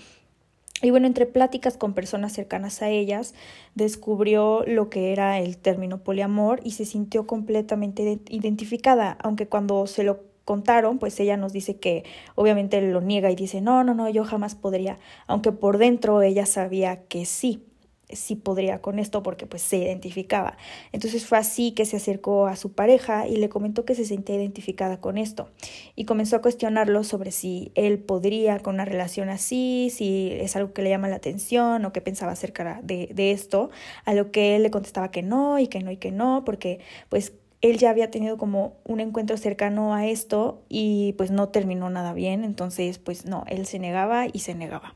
Y 0.82 0.90
bueno, 0.90 1.06
entre 1.06 1.26
pláticas 1.26 1.76
con 1.76 1.92
personas 1.92 2.32
cercanas 2.32 2.80
a 2.80 2.88
ellas, 2.88 3.34
descubrió 3.74 4.64
lo 4.66 4.88
que 4.88 5.12
era 5.12 5.38
el 5.38 5.58
término 5.58 5.98
poliamor 5.98 6.60
y 6.64 6.70
se 6.70 6.86
sintió 6.86 7.26
completamente 7.26 8.18
identificada, 8.30 9.18
aunque 9.20 9.46
cuando 9.46 9.86
se 9.86 10.04
lo 10.04 10.29
contaron, 10.50 10.98
pues 10.98 11.20
ella 11.20 11.36
nos 11.36 11.52
dice 11.52 11.76
que 11.76 12.02
obviamente 12.34 12.80
lo 12.82 13.00
niega 13.00 13.30
y 13.30 13.36
dice, 13.36 13.60
no, 13.60 13.84
no, 13.84 13.94
no, 13.94 14.08
yo 14.08 14.24
jamás 14.24 14.56
podría, 14.56 14.98
aunque 15.28 15.52
por 15.52 15.78
dentro 15.78 16.22
ella 16.22 16.44
sabía 16.44 17.04
que 17.04 17.24
sí, 17.24 17.62
sí 18.08 18.34
podría 18.34 18.82
con 18.82 18.98
esto 18.98 19.22
porque 19.22 19.46
pues 19.46 19.62
se 19.62 19.76
identificaba. 19.76 20.56
Entonces 20.90 21.24
fue 21.24 21.38
así 21.38 21.70
que 21.70 21.84
se 21.84 21.98
acercó 21.98 22.48
a 22.48 22.56
su 22.56 22.72
pareja 22.72 23.28
y 23.28 23.36
le 23.36 23.48
comentó 23.48 23.84
que 23.84 23.94
se 23.94 24.04
sentía 24.04 24.34
identificada 24.34 25.00
con 25.00 25.18
esto 25.18 25.50
y 25.94 26.04
comenzó 26.04 26.34
a 26.34 26.42
cuestionarlo 26.42 27.04
sobre 27.04 27.30
si 27.30 27.70
él 27.76 28.00
podría 28.00 28.58
con 28.58 28.74
una 28.74 28.84
relación 28.84 29.28
así, 29.28 29.92
si 29.94 30.32
es 30.32 30.56
algo 30.56 30.72
que 30.72 30.82
le 30.82 30.90
llama 30.90 31.06
la 31.06 31.14
atención 31.14 31.84
o 31.84 31.92
qué 31.92 32.00
pensaba 32.00 32.32
acerca 32.32 32.80
de, 32.82 33.08
de 33.14 33.30
esto, 33.30 33.70
a 34.04 34.14
lo 34.14 34.32
que 34.32 34.56
él 34.56 34.64
le 34.64 34.72
contestaba 34.72 35.12
que 35.12 35.22
no 35.22 35.60
y 35.60 35.68
que 35.68 35.78
no 35.78 35.92
y 35.92 35.96
que 35.96 36.10
no, 36.10 36.42
porque 36.44 36.80
pues 37.08 37.34
él 37.60 37.78
ya 37.78 37.90
había 37.90 38.10
tenido 38.10 38.38
como 38.38 38.74
un 38.84 39.00
encuentro 39.00 39.36
cercano 39.36 39.94
a 39.94 40.06
esto 40.06 40.62
y 40.68 41.14
pues 41.14 41.30
no 41.30 41.48
terminó 41.48 41.90
nada 41.90 42.12
bien, 42.12 42.44
entonces 42.44 42.98
pues 42.98 43.26
no, 43.26 43.44
él 43.48 43.66
se 43.66 43.78
negaba 43.78 44.26
y 44.32 44.40
se 44.40 44.54
negaba. 44.54 44.94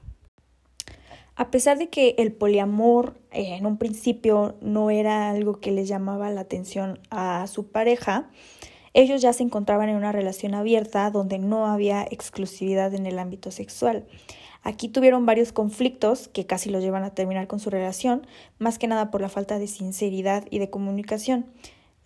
A 1.36 1.50
pesar 1.50 1.78
de 1.78 1.88
que 1.88 2.14
el 2.18 2.32
poliamor 2.32 3.18
eh, 3.32 3.56
en 3.56 3.66
un 3.66 3.76
principio 3.76 4.56
no 4.60 4.90
era 4.90 5.30
algo 5.30 5.58
que 5.58 5.72
les 5.72 5.88
llamaba 5.88 6.30
la 6.30 6.42
atención 6.42 7.00
a 7.10 7.46
su 7.48 7.66
pareja, 7.66 8.30
ellos 8.92 9.20
ya 9.20 9.32
se 9.32 9.42
encontraban 9.42 9.88
en 9.88 9.96
una 9.96 10.12
relación 10.12 10.54
abierta 10.54 11.10
donde 11.10 11.40
no 11.40 11.66
había 11.66 12.04
exclusividad 12.04 12.94
en 12.94 13.06
el 13.06 13.18
ámbito 13.18 13.50
sexual. 13.50 14.06
Aquí 14.62 14.88
tuvieron 14.88 15.26
varios 15.26 15.52
conflictos 15.52 16.28
que 16.28 16.46
casi 16.46 16.70
los 16.70 16.82
llevan 16.82 17.02
a 17.02 17.10
terminar 17.10 17.48
con 17.48 17.58
su 17.58 17.68
relación, 17.68 18.26
más 18.58 18.78
que 18.78 18.86
nada 18.86 19.10
por 19.10 19.20
la 19.20 19.28
falta 19.28 19.58
de 19.58 19.66
sinceridad 19.66 20.44
y 20.48 20.60
de 20.60 20.70
comunicación. 20.70 21.46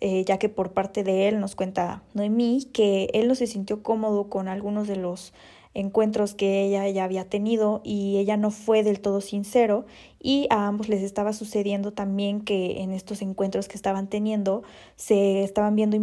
Eh, 0.01 0.23
ya 0.25 0.37
que 0.37 0.47
por 0.47 0.71
parte 0.71 1.03
de 1.03 1.27
él 1.27 1.41
nos 1.41 1.55
cuenta 1.55 2.03
Noemí 2.13 2.69
que 2.71 3.09
él 3.13 3.27
no 3.27 3.35
se 3.35 3.47
sintió 3.47 3.83
cómodo 3.83 4.29
con 4.29 4.47
algunos 4.47 4.87
de 4.87 4.95
los 4.95 5.33
encuentros 5.73 6.33
que 6.33 6.63
ella 6.63 6.87
ya 6.89 7.03
había 7.03 7.29
tenido 7.29 7.81
y 7.83 8.17
ella 8.17 8.37
no 8.37 8.49
fue 8.49 8.83
del 8.83 9.01
todo 9.01 9.21
sincero 9.21 9.85
y 10.19 10.47
a 10.49 10.67
ambos 10.67 10.89
les 10.89 11.03
estaba 11.03 11.33
sucediendo 11.33 11.93
también 11.93 12.41
que 12.41 12.81
en 12.81 12.91
estos 12.91 13.21
encuentros 13.21 13.67
que 13.67 13.75
estaban 13.75 14.07
teniendo 14.07 14.63
se 14.95 15.43
estaban 15.43 15.75
viendo 15.75 15.95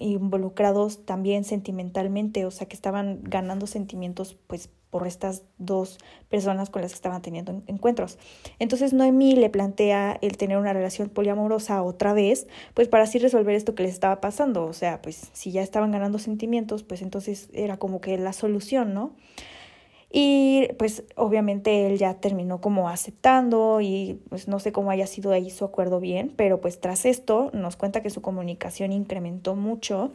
involucrados 0.00 1.04
también 1.04 1.44
sentimentalmente, 1.44 2.44
o 2.46 2.50
sea 2.50 2.66
que 2.66 2.74
estaban 2.74 3.20
ganando 3.22 3.66
sentimientos 3.66 4.36
pues 4.46 4.68
por 4.94 5.08
estas 5.08 5.42
dos 5.58 5.98
personas 6.28 6.70
con 6.70 6.80
las 6.80 6.92
que 6.92 6.94
estaban 6.94 7.20
teniendo 7.20 7.64
encuentros. 7.66 8.16
Entonces 8.60 8.92
Noemí 8.92 9.34
le 9.34 9.50
plantea 9.50 10.16
el 10.22 10.36
tener 10.36 10.56
una 10.56 10.72
relación 10.72 11.08
poliamorosa 11.08 11.82
otra 11.82 12.12
vez, 12.12 12.46
pues 12.74 12.86
para 12.86 13.02
así 13.02 13.18
resolver 13.18 13.56
esto 13.56 13.74
que 13.74 13.82
les 13.82 13.92
estaba 13.92 14.20
pasando, 14.20 14.64
o 14.64 14.72
sea, 14.72 15.02
pues 15.02 15.30
si 15.32 15.50
ya 15.50 15.62
estaban 15.62 15.90
ganando 15.90 16.20
sentimientos, 16.20 16.84
pues 16.84 17.02
entonces 17.02 17.48
era 17.52 17.76
como 17.76 18.00
que 18.00 18.16
la 18.18 18.32
solución, 18.32 18.94
¿no? 18.94 19.16
Y 20.12 20.68
pues 20.78 21.02
obviamente 21.16 21.88
él 21.88 21.98
ya 21.98 22.14
terminó 22.20 22.60
como 22.60 22.88
aceptando 22.88 23.80
y 23.80 24.20
pues 24.28 24.46
no 24.46 24.60
sé 24.60 24.70
cómo 24.70 24.92
haya 24.92 25.08
sido 25.08 25.32
ahí 25.32 25.50
su 25.50 25.64
acuerdo 25.64 25.98
bien, 25.98 26.32
pero 26.36 26.60
pues 26.60 26.80
tras 26.80 27.04
esto 27.04 27.50
nos 27.52 27.74
cuenta 27.74 28.00
que 28.00 28.10
su 28.10 28.22
comunicación 28.22 28.92
incrementó 28.92 29.56
mucho 29.56 30.12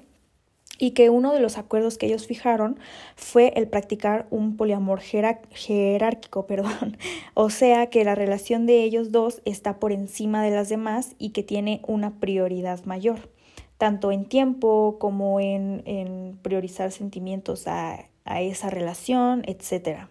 y 0.80 0.92
que 0.92 1.12
uno 1.12 1.34
de 1.34 1.42
los 1.42 1.58
acuerdos 1.58 1.98
que 1.98 2.08
ellos 2.08 2.26
fijaron 2.26 2.80
fue 3.16 3.52
el 3.56 3.68
practicar 3.68 4.26
un 4.32 4.58
poliamor 4.58 5.02
jerárquico, 5.02 6.48
perdón, 6.48 6.98
o 7.36 7.52
sea 7.52 7.88
que 7.88 8.04
la 8.04 8.16
relación 8.16 8.66
de 8.66 8.82
ellos 8.84 9.12
dos 9.12 9.42
está 9.46 9.78
por 9.78 9.92
encima 9.92 10.42
de 10.42 10.52
las 10.52 10.70
demás 10.70 11.16
y 11.20 11.30
que 11.30 11.44
tiene 11.44 11.82
una 11.86 12.20
prioridad 12.20 12.84
mayor, 12.86 13.30
tanto 13.78 14.12
en 14.12 14.26
tiempo 14.26 14.98
como 15.00 15.40
en, 15.40 16.40
priorizar 16.42 16.92
sentimientos 16.92 17.68
a, 17.68 18.06
esa 18.26 18.70
relación, 18.70 19.44
etc. 19.48 20.02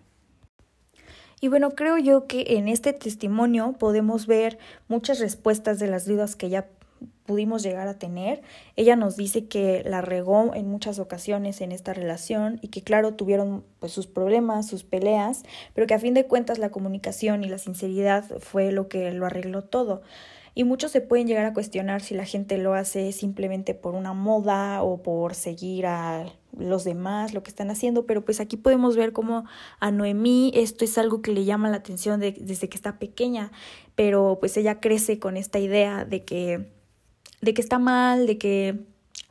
Y 1.41 1.47
bueno, 1.47 1.71
creo 1.71 1.99
yo 1.99 2.27
que 2.27 2.57
en 2.57 2.67
este 2.67 2.93
testimonio 2.93 3.77
podemos 3.79 4.27
ver 4.27 4.59
muchas 4.89 5.21
respuestas 5.21 5.79
de 5.79 5.87
las 5.87 6.05
dudas 6.05 6.35
que 6.35 6.49
ya 6.49 6.67
pudimos 7.29 7.63
llegar 7.63 7.89
a 7.89 7.99
tener. 7.99 8.41
Ella 8.75 8.97
nos 8.97 9.19
dice 9.19 9.49
que 9.49 9.83
la 9.85 10.01
regó 10.01 10.55
en 10.55 10.67
muchas 10.67 10.99
ocasiones 10.99 11.61
en 11.61 11.73
esta 11.73 11.93
relación 11.93 12.59
y 12.63 12.69
que 12.69 12.83
claro 12.83 13.13
tuvieron 13.15 13.65
pues 13.81 13.93
sus 13.93 14.07
problemas, 14.07 14.67
sus 14.67 14.83
peleas, 14.83 15.43
pero 15.75 15.87
que 15.87 15.93
a 15.93 15.99
fin 15.99 16.15
de 16.15 16.25
cuentas 16.25 16.59
la 16.59 16.71
comunicación 16.71 17.45
y 17.45 17.49
la 17.51 17.59
sinceridad 17.59 18.25
fue 18.41 18.73
lo 18.73 18.89
que 18.89 19.13
lo 19.13 19.27
arregló 19.27 19.63
todo. 19.63 20.01
Y 20.55 20.65
muchos 20.65 20.91
se 20.91 21.03
pueden 21.03 21.27
llegar 21.27 21.45
a 21.45 21.53
cuestionar 21.53 22.01
si 22.01 22.15
la 22.15 22.25
gente 22.25 22.57
lo 22.57 22.73
hace 22.73 23.13
simplemente 23.13 23.75
por 23.75 23.95
una 23.95 24.15
moda 24.15 24.83
o 24.83 25.03
por 25.03 25.35
seguir 25.35 25.85
a 25.87 26.33
los 26.57 26.83
demás, 26.83 27.35
lo 27.35 27.43
que 27.43 27.51
están 27.51 27.71
haciendo, 27.71 28.07
pero 28.07 28.25
pues 28.25 28.41
aquí 28.41 28.57
podemos 28.57 28.97
ver 28.97 29.13
cómo 29.13 29.45
a 29.81 29.91
Noemí 29.91 30.51
esto 30.55 30.87
es 30.87 30.97
algo 30.97 31.21
que 31.21 31.33
le 31.33 31.45
llama 31.45 31.69
la 31.69 31.77
atención 31.77 32.21
desde 32.21 32.69
que 32.71 32.77
está 32.77 32.99
pequeña, 32.99 33.53
pero 33.95 34.39
pues 34.41 34.57
ella 34.57 34.81
crece 34.81 35.19
con 35.19 35.37
esta 35.37 35.59
idea 35.59 36.07
de 36.07 36.25
que 36.25 36.78
de 37.41 37.55
que 37.55 37.61
está 37.61 37.79
mal, 37.79 38.27
de 38.27 38.39
que 38.39 38.79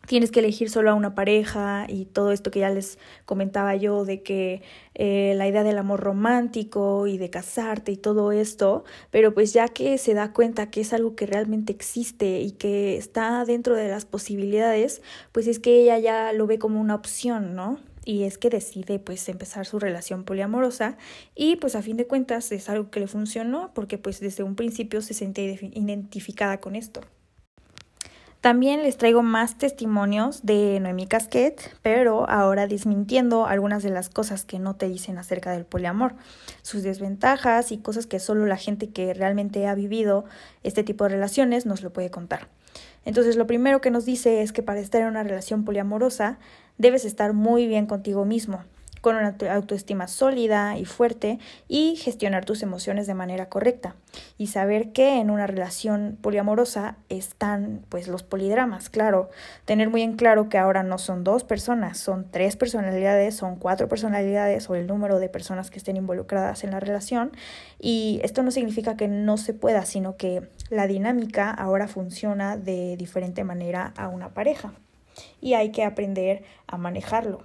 tienes 0.08 0.32
que 0.32 0.40
elegir 0.40 0.70
solo 0.70 0.90
a 0.90 0.94
una 0.96 1.14
pareja 1.14 1.86
y 1.88 2.06
todo 2.06 2.32
esto 2.32 2.50
que 2.50 2.62
ya 2.62 2.70
les 2.70 2.98
comentaba 3.26 3.76
yo 3.76 4.06
de 4.06 4.24
que 4.24 4.62
eh, 4.96 5.34
la 5.36 5.48
idea 5.48 5.64
del 5.64 5.78
amor 5.78 6.00
romántico 6.00 7.08
y 7.08 7.18
de 7.18 7.30
casarte 7.30 7.92
y 7.92 7.98
todo 7.98 8.32
esto, 8.32 8.86
pero 9.12 9.34
pues 9.34 9.54
ya 9.54 9.68
que 9.68 9.98
se 9.98 10.14
da 10.14 10.34
cuenta 10.34 10.72
que 10.72 10.82
es 10.82 10.94
algo 10.94 11.16
que 11.16 11.28
realmente 11.28 11.74
existe 11.74 12.40
y 12.40 12.52
que 12.52 12.98
está 12.98 13.44
dentro 13.46 13.76
de 13.76 13.90
las 13.90 14.06
posibilidades, 14.06 15.02
pues 15.34 15.46
es 15.48 15.60
que 15.60 15.82
ella 15.82 16.00
ya 16.00 16.34
lo 16.34 16.48
ve 16.48 16.58
como 16.58 16.80
una 16.80 16.96
opción, 16.96 17.54
¿no? 17.54 17.78
Y 18.06 18.24
es 18.24 18.38
que 18.38 18.50
decide 18.50 19.00
pues 19.00 19.28
empezar 19.28 19.66
su 19.66 19.80
relación 19.80 20.24
poliamorosa 20.24 20.98
y 21.36 21.58
pues 21.58 21.76
a 21.76 21.82
fin 21.82 21.98
de 21.98 22.08
cuentas 22.08 22.54
es 22.54 22.70
algo 22.70 22.90
que 22.90 23.02
le 23.02 23.08
funcionó 23.08 23.72
porque 23.74 23.98
pues 23.98 24.22
desde 24.22 24.44
un 24.44 24.56
principio 24.56 25.02
se 25.02 25.14
sentía 25.14 25.44
identificada 25.74 26.62
con 26.62 26.78
esto. 26.78 27.02
También 28.42 28.84
les 28.84 28.98
traigo 28.98 29.24
más 29.24 29.58
testimonios 29.58 30.46
de 30.46 30.80
Noemí 30.80 31.08
Casquet, 31.08 31.76
pero 31.82 32.30
ahora 32.30 32.68
desmintiendo 32.68 33.48
algunas 33.48 33.82
de 33.82 33.90
las 33.90 34.10
cosas 34.10 34.46
que 34.46 34.60
no 34.60 34.76
te 34.76 34.88
dicen 34.88 35.18
acerca 35.18 35.52
del 35.52 35.66
poliamor, 35.66 36.14
sus 36.62 36.84
desventajas 36.84 37.72
y 37.72 37.80
cosas 37.80 38.06
que 38.06 38.20
solo 38.20 38.46
la 38.46 38.58
gente 38.58 38.90
que 38.90 39.14
realmente 39.16 39.66
ha 39.68 39.74
vivido 39.74 40.26
este 40.64 40.84
tipo 40.84 41.06
de 41.06 41.10
relaciones 41.10 41.66
nos 41.66 41.82
lo 41.82 41.92
puede 41.92 42.12
contar. 42.12 42.48
Entonces, 43.06 43.38
lo 43.38 43.48
primero 43.48 43.82
que 43.82 43.90
nos 43.90 44.06
dice 44.06 44.44
es 44.44 44.52
que 44.52 44.62
para 44.62 44.82
estar 44.82 45.02
en 45.02 45.08
una 45.08 45.24
relación 45.24 45.66
poliamorosa 45.66 46.38
debes 46.78 47.06
estar 47.06 47.34
muy 47.34 47.66
bien 47.66 47.88
contigo 47.88 48.24
mismo, 48.24 48.64
con 49.02 49.16
una 49.16 49.36
autoestima 49.52 50.08
sólida 50.08 50.78
y 50.78 50.86
fuerte 50.86 51.40
y 51.68 51.96
gestionar 51.98 52.46
tus 52.46 52.64
emociones 52.64 53.08
de 53.08 53.14
manera 53.14 53.50
correcta 53.50 53.96
y 54.38 54.48
saber 54.48 54.92
que 54.92 55.20
en 55.20 55.30
una 55.30 55.48
relación 55.48 56.18
poliamorosa 56.22 56.98
están 57.10 57.82
pues 57.90 58.08
los 58.08 58.24
polidramas, 58.24 58.90
claro, 58.90 59.30
tener 59.66 59.90
muy 59.90 60.02
en 60.02 60.16
claro 60.16 60.50
que 60.50 60.58
ahora 60.58 60.84
no 60.84 60.98
son 60.98 61.24
dos 61.24 61.44
personas, 61.44 61.98
son 61.98 62.30
tres 62.30 62.56
personalidades, 62.56 63.36
son 63.36 63.56
cuatro 63.58 63.88
personalidades 63.88 64.70
o 64.70 64.76
el 64.76 64.88
número 64.88 65.20
de 65.20 65.30
personas 65.30 65.70
que 65.70 65.78
estén 65.78 65.98
involucradas 65.98 66.64
en 66.64 66.72
la 66.72 66.80
relación. 66.80 67.32
Y 67.80 68.20
esto 68.24 68.44
no 68.44 68.52
significa 68.52 68.98
que 68.98 69.08
no 69.08 69.38
se 69.38 69.54
pueda, 69.54 69.86
sino 69.86 70.18
que 70.18 70.50
la 70.70 70.88
dinámica 70.88 71.52
ahora 71.52 71.88
funciona 71.88 72.58
de 72.58 72.98
diferente 72.98 73.44
manera 73.44 73.94
a 73.98 74.08
una 74.08 74.30
pareja. 74.30 74.74
Y 75.42 75.54
hay 75.54 75.72
que 75.72 75.84
aprender 75.84 76.44
a 76.68 76.78
manejarlo 76.78 77.44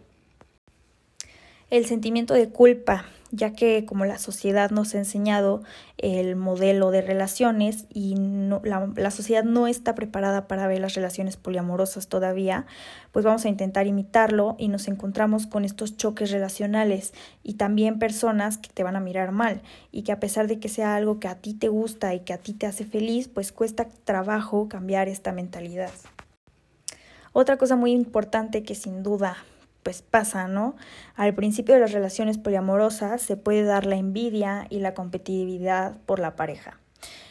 el 1.72 1.86
sentimiento 1.86 2.34
de 2.34 2.50
culpa, 2.50 3.06
ya 3.30 3.54
que 3.54 3.86
como 3.86 4.04
la 4.04 4.18
sociedad 4.18 4.70
nos 4.70 4.94
ha 4.94 4.98
enseñado 4.98 5.62
el 5.96 6.36
modelo 6.36 6.90
de 6.90 7.00
relaciones 7.00 7.86
y 7.88 8.14
la, 8.14 9.10
sociedad 9.10 9.42
no 9.42 9.66
está 9.66 9.94
preparada 9.94 10.46
para 10.48 10.66
ver 10.66 10.80
las 10.80 10.92
relaciones 10.92 11.38
poliamorosas 11.38 12.08
todavía, 12.08 12.66
pues 13.10 13.24
vamos 13.24 13.46
a 13.46 13.48
intentar 13.48 13.86
imitarlo 13.86 14.54
y 14.58 14.68
nos 14.68 14.86
encontramos 14.86 15.46
con 15.46 15.64
estos 15.64 15.96
choques 15.96 16.30
relacionales 16.30 17.14
y 17.42 17.54
también 17.54 17.98
personas 17.98 18.58
que 18.58 18.68
te 18.68 18.82
van 18.82 18.96
a 18.96 19.00
mirar 19.00 19.32
mal 19.32 19.62
y 19.90 20.02
que 20.02 20.12
a 20.12 20.20
pesar 20.20 20.48
de 20.48 20.58
que 20.58 20.68
sea 20.68 20.94
algo 20.94 21.20
que 21.20 21.28
a 21.28 21.36
ti 21.36 21.54
te 21.54 21.68
gusta 21.68 22.14
y 22.14 22.20
que 22.20 22.34
a 22.34 22.38
ti 22.38 22.52
te 22.52 22.66
hace 22.66 22.84
feliz, 22.84 23.28
pues 23.28 23.50
cuesta 23.50 23.88
trabajo 24.04 24.68
cambiar 24.68 25.08
esta 25.08 25.32
mentalidad. 25.32 25.90
Otra 27.32 27.56
cosa 27.56 27.76
muy 27.76 27.92
importante 27.92 28.62
que 28.62 28.74
sin 28.74 29.02
duda 29.02 29.38
pues 29.82 30.02
pasa, 30.02 30.48
¿no? 30.48 30.76
Al 31.14 31.34
principio 31.34 31.74
de 31.74 31.80
las 31.80 31.92
relaciones 31.92 32.38
poliamorosas 32.38 33.22
se 33.22 33.36
puede 33.36 33.64
dar 33.64 33.86
la 33.86 33.96
envidia 33.96 34.66
y 34.70 34.80
la 34.80 34.94
competitividad 34.94 35.96
por 36.06 36.18
la 36.18 36.36
pareja. 36.36 36.78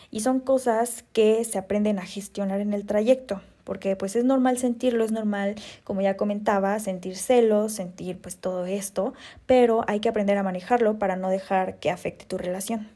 Y 0.09 0.19
son 0.19 0.39
cosas 0.41 1.05
que 1.13 1.43
se 1.45 1.57
aprenden 1.57 1.97
a 1.99 2.05
gestionar 2.05 2.59
en 2.59 2.73
el 2.73 2.85
trayecto, 2.85 3.41
porque 3.63 3.95
pues 3.95 4.15
es 4.15 4.25
normal 4.25 4.57
sentirlo, 4.57 5.05
es 5.05 5.11
normal, 5.11 5.55
como 5.85 6.01
ya 6.01 6.17
comentaba, 6.17 6.77
sentir 6.79 7.15
celos, 7.15 7.71
sentir 7.71 8.19
pues 8.19 8.37
todo 8.37 8.65
esto, 8.65 9.13
pero 9.45 9.85
hay 9.87 10.01
que 10.01 10.09
aprender 10.09 10.37
a 10.37 10.43
manejarlo 10.43 10.99
para 10.99 11.15
no 11.15 11.29
dejar 11.29 11.79
que 11.79 11.89
afecte 11.89 12.25
tu 12.25 12.37
relación. 12.37 12.89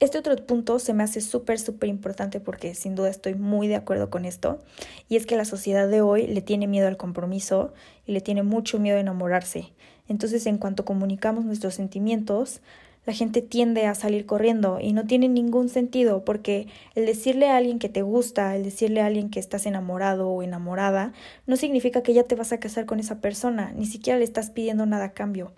Este 0.00 0.16
otro 0.16 0.36
punto 0.36 0.78
se 0.78 0.94
me 0.94 1.02
hace 1.02 1.20
súper, 1.20 1.58
súper 1.58 1.88
importante 1.88 2.38
porque 2.38 2.76
sin 2.76 2.94
duda 2.94 3.08
estoy 3.08 3.34
muy 3.34 3.66
de 3.66 3.74
acuerdo 3.74 4.10
con 4.10 4.24
esto, 4.26 4.60
y 5.08 5.16
es 5.16 5.26
que 5.26 5.36
la 5.36 5.44
sociedad 5.44 5.88
de 5.88 6.02
hoy 6.02 6.28
le 6.28 6.40
tiene 6.40 6.68
miedo 6.68 6.86
al 6.86 6.96
compromiso 6.96 7.72
y 8.06 8.12
le 8.12 8.20
tiene 8.20 8.44
mucho 8.44 8.78
miedo 8.78 8.96
a 8.96 9.00
enamorarse. 9.00 9.72
Entonces, 10.06 10.46
en 10.46 10.58
cuanto 10.58 10.84
comunicamos 10.84 11.44
nuestros 11.44 11.74
sentimientos, 11.74 12.60
la 13.06 13.12
gente 13.12 13.42
tiende 13.42 13.86
a 13.86 13.94
salir 13.96 14.24
corriendo 14.24 14.78
y 14.80 14.92
no 14.92 15.04
tiene 15.04 15.28
ningún 15.28 15.68
sentido 15.68 16.24
porque 16.24 16.68
el 16.94 17.06
decirle 17.06 17.48
a 17.48 17.56
alguien 17.56 17.78
que 17.78 17.88
te 17.88 18.02
gusta, 18.02 18.54
el 18.54 18.62
decirle 18.62 19.00
a 19.00 19.06
alguien 19.06 19.30
que 19.30 19.40
estás 19.40 19.66
enamorado 19.66 20.28
o 20.28 20.42
enamorada, 20.42 21.12
no 21.46 21.56
significa 21.56 22.02
que 22.02 22.12
ya 22.12 22.22
te 22.22 22.34
vas 22.36 22.52
a 22.52 22.60
casar 22.60 22.86
con 22.86 23.00
esa 23.00 23.20
persona, 23.20 23.72
ni 23.74 23.86
siquiera 23.86 24.18
le 24.18 24.26
estás 24.26 24.50
pidiendo 24.50 24.86
nada 24.86 25.06
a 25.06 25.12
cambio. 25.12 25.52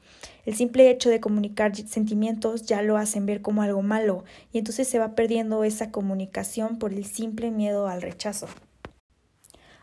El 0.51 0.57
simple 0.57 0.91
hecho 0.91 1.11
de 1.11 1.21
comunicar 1.21 1.77
sentimientos 1.77 2.63
ya 2.63 2.83
lo 2.83 2.97
hacen 2.97 3.25
ver 3.25 3.41
como 3.41 3.63
algo 3.63 3.83
malo 3.83 4.25
y 4.53 4.59
entonces 4.59 4.89
se 4.89 4.99
va 4.99 5.15
perdiendo 5.15 5.63
esa 5.63 5.93
comunicación 5.93 6.77
por 6.77 6.93
el 6.93 7.05
simple 7.05 7.53
miedo 7.53 7.87
al 7.87 8.03
rechazo. 8.03 8.49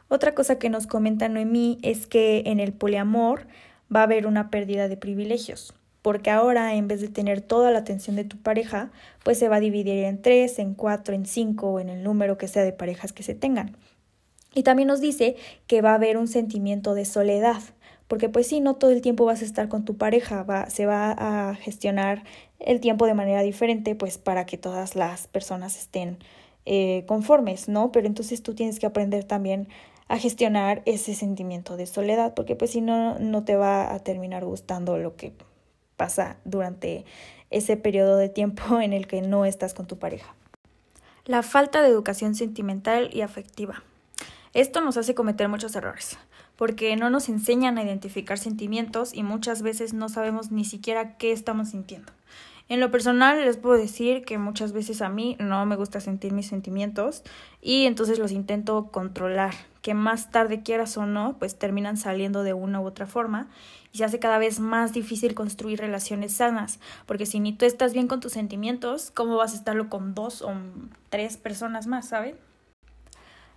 Otra 0.10 0.36
cosa 0.36 0.60
que 0.60 0.70
nos 0.70 0.86
comenta 0.86 1.30
Noemí 1.30 1.78
es 1.84 2.06
que 2.06 2.44
en 2.48 2.60
el 2.60 2.74
poliamor 2.74 3.48
va 3.96 4.02
a 4.02 4.04
haber 4.04 4.28
una 4.28 4.50
pérdida 4.50 4.90
de 4.90 4.98
privilegios, 4.98 5.74
porque 6.02 6.32
ahora 6.32 6.76
en 6.76 6.90
vez 6.90 7.00
de 7.00 7.08
tener 7.08 7.40
toda 7.40 7.72
la 7.72 7.80
atención 7.80 8.18
de 8.18 8.26
tu 8.26 8.36
pareja, 8.36 8.92
pues 9.24 9.40
se 9.40 9.48
va 9.48 9.56
a 9.56 9.62
dividir 9.62 10.04
en 10.04 10.22
tres, 10.22 10.60
en 10.60 10.74
cuatro, 10.74 11.16
en 11.16 11.26
cinco 11.26 11.70
o 11.70 11.80
en 11.80 11.88
el 11.88 12.04
número 12.04 12.38
que 12.38 12.50
sea 12.50 12.66
de 12.66 12.74
parejas 12.74 13.14
que 13.14 13.24
se 13.24 13.36
tengan. 13.36 13.78
Y 14.54 14.64
también 14.64 14.88
nos 14.88 15.00
dice 15.00 15.38
que 15.66 15.82
va 15.82 15.92
a 15.92 15.96
haber 15.96 16.18
un 16.18 16.28
sentimiento 16.28 16.94
de 16.94 17.06
soledad, 17.06 17.62
porque 18.08 18.30
pues 18.30 18.48
sí, 18.48 18.60
no 18.62 18.76
todo 18.76 18.92
el 18.92 19.02
tiempo 19.02 19.26
vas 19.26 19.42
a 19.42 19.46
estar 19.46 19.68
con 19.70 19.86
tu 19.86 19.98
pareja, 19.98 20.44
va, 20.44 20.70
se 20.70 20.86
va 20.86 21.12
a 21.12 21.56
gestionar 21.56 22.24
el 22.60 22.80
tiempo 22.80 23.06
de 23.06 23.14
manera 23.14 23.42
diferente, 23.42 23.96
pues 23.96 24.18
para 24.18 24.46
que 24.46 24.58
todas 24.58 24.96
las 24.96 25.28
personas 25.28 25.78
estén 25.78 26.18
eh, 26.66 27.04
conformes, 27.08 27.70
¿no? 27.70 27.92
Pero 27.92 28.08
entonces 28.08 28.44
tú 28.44 28.54
tienes 28.56 28.80
que 28.80 28.86
aprender 28.86 29.24
también 29.24 29.68
a 30.08 30.18
gestionar 30.18 30.82
ese 30.86 31.16
sentimiento 31.16 31.76
de 31.78 31.86
soledad, 31.86 32.34
porque 32.34 32.56
pues 32.56 32.72
si 32.72 32.82
no, 32.82 33.20
no 33.20 33.44
te 33.44 33.56
va 33.56 33.94
a 33.94 34.00
terminar 34.00 34.46
gustando 34.46 34.98
lo 34.98 35.16
que 35.16 35.34
pasa 35.98 36.38
durante 36.46 37.06
ese 37.50 37.78
periodo 37.78 38.18
de 38.18 38.30
tiempo 38.30 38.80
en 38.82 38.94
el 38.94 39.08
que 39.08 39.22
no 39.22 39.46
estás 39.46 39.74
con 39.74 39.88
tu 39.88 39.98
pareja. 39.98 40.34
La 41.26 41.44
falta 41.44 41.82
de 41.82 41.90
educación 41.90 42.36
sentimental 42.36 43.10
y 43.12 43.22
afectiva. 43.22 43.84
Esto 44.54 44.82
nos 44.82 44.98
hace 44.98 45.16
cometer 45.16 45.48
muchos 45.50 45.76
errores 45.76 46.18
porque 46.58 46.96
no 46.96 47.10
nos 47.10 47.30
enseñan 47.30 47.78
a 47.78 47.84
identificar 47.84 48.38
sentimientos 48.38 49.14
y 49.14 49.24
muchas 49.24 49.62
veces 49.62 49.94
no 49.94 50.10
sabemos 50.10 50.52
ni 50.52 50.66
siquiera 50.66 51.18
qué 51.18 51.32
estamos 51.32 51.70
sintiendo. 51.70 52.12
En 52.70 52.82
lo 52.82 52.92
personal 52.92 53.40
les 53.46 53.56
puedo 53.56 53.78
decir 53.78 54.26
que 54.26 54.38
muchas 54.38 54.74
veces 54.74 55.02
a 55.02 55.08
mí 55.08 55.38
no 55.40 55.66
me 55.66 55.78
gusta 55.78 56.02
sentir 56.02 56.34
mis 56.34 56.48
sentimientos 56.48 57.24
y 57.62 57.86
entonces 57.86 58.20
los 58.20 58.34
intento 58.34 58.90
controlar, 58.92 59.54
que 59.82 59.94
más 59.94 60.32
tarde 60.32 60.64
quieras 60.64 60.98
o 60.98 61.06
no, 61.06 61.38
pues 61.40 61.58
terminan 61.58 61.96
saliendo 61.96 62.44
de 62.44 62.54
una 62.54 62.82
u 62.82 62.86
otra 62.86 63.08
forma 63.08 63.48
y 63.94 64.00
se 64.00 64.04
hace 64.04 64.20
cada 64.20 64.38
vez 64.38 64.60
más 64.60 64.92
difícil 64.92 65.34
construir 65.34 65.80
relaciones 65.80 66.34
sanas, 66.34 66.82
porque 67.06 67.26
si 67.26 67.40
ni 67.40 67.54
tú 67.54 67.66
estás 67.66 67.94
bien 67.94 68.08
con 68.08 68.20
tus 68.20 68.34
sentimientos, 68.34 69.12
¿cómo 69.12 69.38
vas 69.38 69.54
a 69.54 69.58
estarlo 69.58 69.88
con 69.90 70.14
dos 70.14 70.42
o 70.42 70.52
tres 71.10 71.38
personas 71.38 71.88
más, 71.88 72.10
¿saben? 72.10 72.36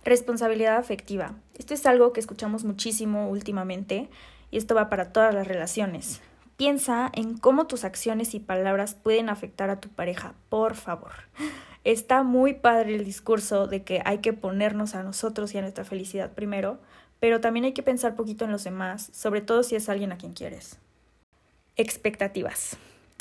Responsabilidad 0.03 0.77
afectiva. 0.77 1.35
Esto 1.57 1.73
es 1.73 1.85
algo 1.85 2.11
que 2.11 2.19
escuchamos 2.19 2.63
muchísimo 2.63 3.29
últimamente 3.29 4.09
y 4.49 4.57
esto 4.57 4.73
va 4.73 4.89
para 4.89 5.13
todas 5.13 5.33
las 5.33 5.47
relaciones. 5.47 6.21
Piensa 6.57 7.11
en 7.13 7.37
cómo 7.37 7.67
tus 7.67 7.83
acciones 7.83 8.33
y 8.33 8.39
palabras 8.39 8.95
pueden 8.95 9.29
afectar 9.29 9.69
a 9.69 9.79
tu 9.79 9.89
pareja, 9.89 10.33
por 10.49 10.75
favor. 10.75 11.11
Está 11.83 12.21
muy 12.21 12.53
padre 12.53 12.95
el 12.95 13.05
discurso 13.05 13.67
de 13.67 13.83
que 13.83 14.01
hay 14.05 14.19
que 14.19 14.33
ponernos 14.33 14.93
a 14.93 15.03
nosotros 15.03 15.53
y 15.53 15.57
a 15.57 15.61
nuestra 15.61 15.83
felicidad 15.83 16.31
primero, 16.33 16.79
pero 17.19 17.41
también 17.41 17.65
hay 17.65 17.73
que 17.73 17.83
pensar 17.83 18.15
poquito 18.15 18.45
en 18.45 18.51
los 18.51 18.63
demás, 18.63 19.09
sobre 19.13 19.41
todo 19.41 19.63
si 19.63 19.75
es 19.75 19.89
alguien 19.89 20.11
a 20.11 20.17
quien 20.17 20.33
quieres. 20.33 20.77
Expectativas. 21.77 22.77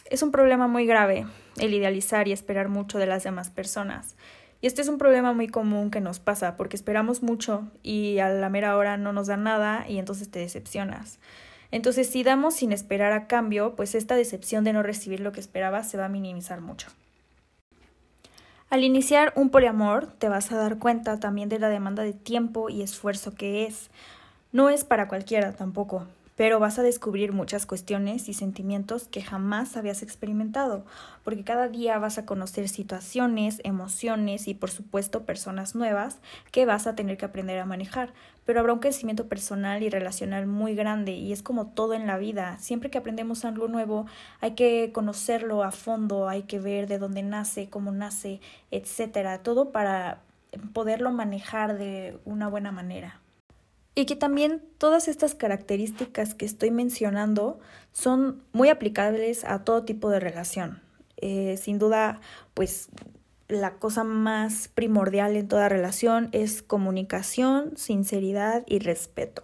Es 0.07 0.23
un 0.23 0.33
problema 0.33 0.67
muy 0.67 0.87
grave 0.87 1.27
el 1.59 1.73
idealizar 1.73 2.27
y 2.27 2.33
esperar 2.33 2.69
mucho 2.69 2.99
de 2.99 3.07
las 3.07 3.23
demás 3.23 3.49
personas. 3.49 4.17
Y 4.61 4.67
este 4.67 4.83
es 4.83 4.89
un 4.89 4.99
problema 4.99 5.33
muy 5.33 5.49
común 5.49 5.91
que 5.91 6.01
nos 6.01 6.21
pasa 6.21 6.57
porque 6.57 6.77
esperamos 6.77 7.23
mucho 7.23 7.69
y 7.83 8.19
a 8.19 8.29
la 8.29 8.51
mera 8.51 8.77
hora 8.77 8.97
no 8.97 9.13
nos 9.13 9.29
dan 9.29 9.43
nada 9.43 9.87
y 9.89 9.99
entonces 9.99 10.31
te 10.31 10.39
decepcionas. 10.39 11.19
Entonces, 11.71 12.11
si 12.11 12.23
damos 12.23 12.55
sin 12.55 12.73
esperar 12.73 13.13
a 13.13 13.27
cambio, 13.27 13.75
pues 13.77 13.95
esta 13.95 14.17
decepción 14.17 14.65
de 14.65 14.73
no 14.73 14.83
recibir 14.83 15.21
lo 15.21 15.33
que 15.33 15.41
esperabas 15.41 15.89
se 15.89 15.97
va 15.97 16.07
a 16.07 16.09
minimizar 16.09 16.61
mucho. 16.61 16.89
Al 18.71 18.85
iniciar 18.85 19.33
un 19.35 19.51
poliamor, 19.51 20.07
te 20.07 20.29
vas 20.29 20.53
a 20.53 20.57
dar 20.57 20.79
cuenta 20.79 21.19
también 21.21 21.49
de 21.49 21.59
la 21.59 21.69
demanda 21.69 22.03
de 22.03 22.13
tiempo 22.13 22.69
y 22.69 22.83
esfuerzo 22.83 23.35
que 23.35 23.67
es. 23.67 23.91
No 24.53 24.69
es 24.69 24.85
para 24.85 25.09
cualquiera 25.09 25.53
tampoco 25.53 26.07
pero 26.41 26.59
vas 26.59 26.79
a 26.79 26.83
descubrir 26.83 27.35
muchas 27.35 27.67
cuestiones 27.67 28.31
y 28.31 28.33
sentimientos 28.33 29.09
que 29.09 29.21
jamás 29.21 29.77
habías 29.77 30.03
experimentado, 30.03 30.87
porque 31.23 31.45
cada 31.45 31.69
día 31.69 31.99
vas 31.99 32.17
a 32.17 32.25
conocer 32.25 32.71
situaciones, 32.71 33.61
emociones 33.63 34.49
y 34.49 34.55
por 34.55 34.71
supuesto 34.71 35.27
personas 35.27 35.75
nuevas 35.75 36.17
que 36.51 36.65
vas 36.65 36.87
a 36.87 36.95
tener 36.95 37.19
que 37.19 37.27
aprender 37.27 37.59
a 37.59 37.67
manejar, 37.67 38.15
pero 38.47 38.59
habrá 38.59 38.73
un 38.73 38.79
crecimiento 38.79 39.29
personal 39.29 39.83
y 39.83 39.91
relacional 39.91 40.47
muy 40.47 40.75
grande 40.75 41.13
y 41.13 41.31
es 41.35 41.43
como 41.43 41.67
todo 41.67 41.93
en 41.93 42.07
la 42.07 42.17
vida, 42.17 42.57
siempre 42.59 42.89
que 42.89 42.97
aprendemos 42.97 43.45
algo 43.45 43.69
nuevo 43.69 44.07
hay 44.41 44.53
que 44.53 44.93
conocerlo 44.95 45.63
a 45.63 45.73
fondo, 45.73 46.27
hay 46.27 46.45
que 46.45 46.59
ver 46.59 46.87
de 46.87 46.97
dónde 46.97 47.23
nace, 47.23 47.69
cómo 47.69 47.93
nace, 47.93 48.41
etcétera, 48.71 49.43
todo 49.43 49.73
para 49.73 50.23
poderlo 50.73 51.11
manejar 51.11 51.77
de 51.77 52.17
una 52.25 52.49
buena 52.49 52.73
manera. 52.73 53.20
Y 53.95 54.07
que 54.07 54.17
también 54.17 54.63
todas 54.79 55.09
estas 55.09 55.35
características 55.35 56.35
que 56.35 56.47
estoy 56.47 56.71
mencionando 56.71 57.59
son 57.93 58.43
muy 58.53 58.69
aplicables 58.69 59.45
a 59.45 59.65
todo 59.65 59.85
tipo 59.85 60.11
de 60.11 60.21
relación. 60.21 60.81
Eh, 61.17 61.59
sin 61.61 61.79
duda, 61.79 62.21
pues 62.55 62.89
la 63.49 63.75
cosa 63.75 64.05
más 64.05 64.69
primordial 64.69 65.37
en 65.37 65.49
toda 65.49 65.69
relación 65.69 66.29
es 66.33 66.63
comunicación, 66.63 67.77
sinceridad 67.77 68.63
y 68.67 68.79
respeto. 68.79 69.43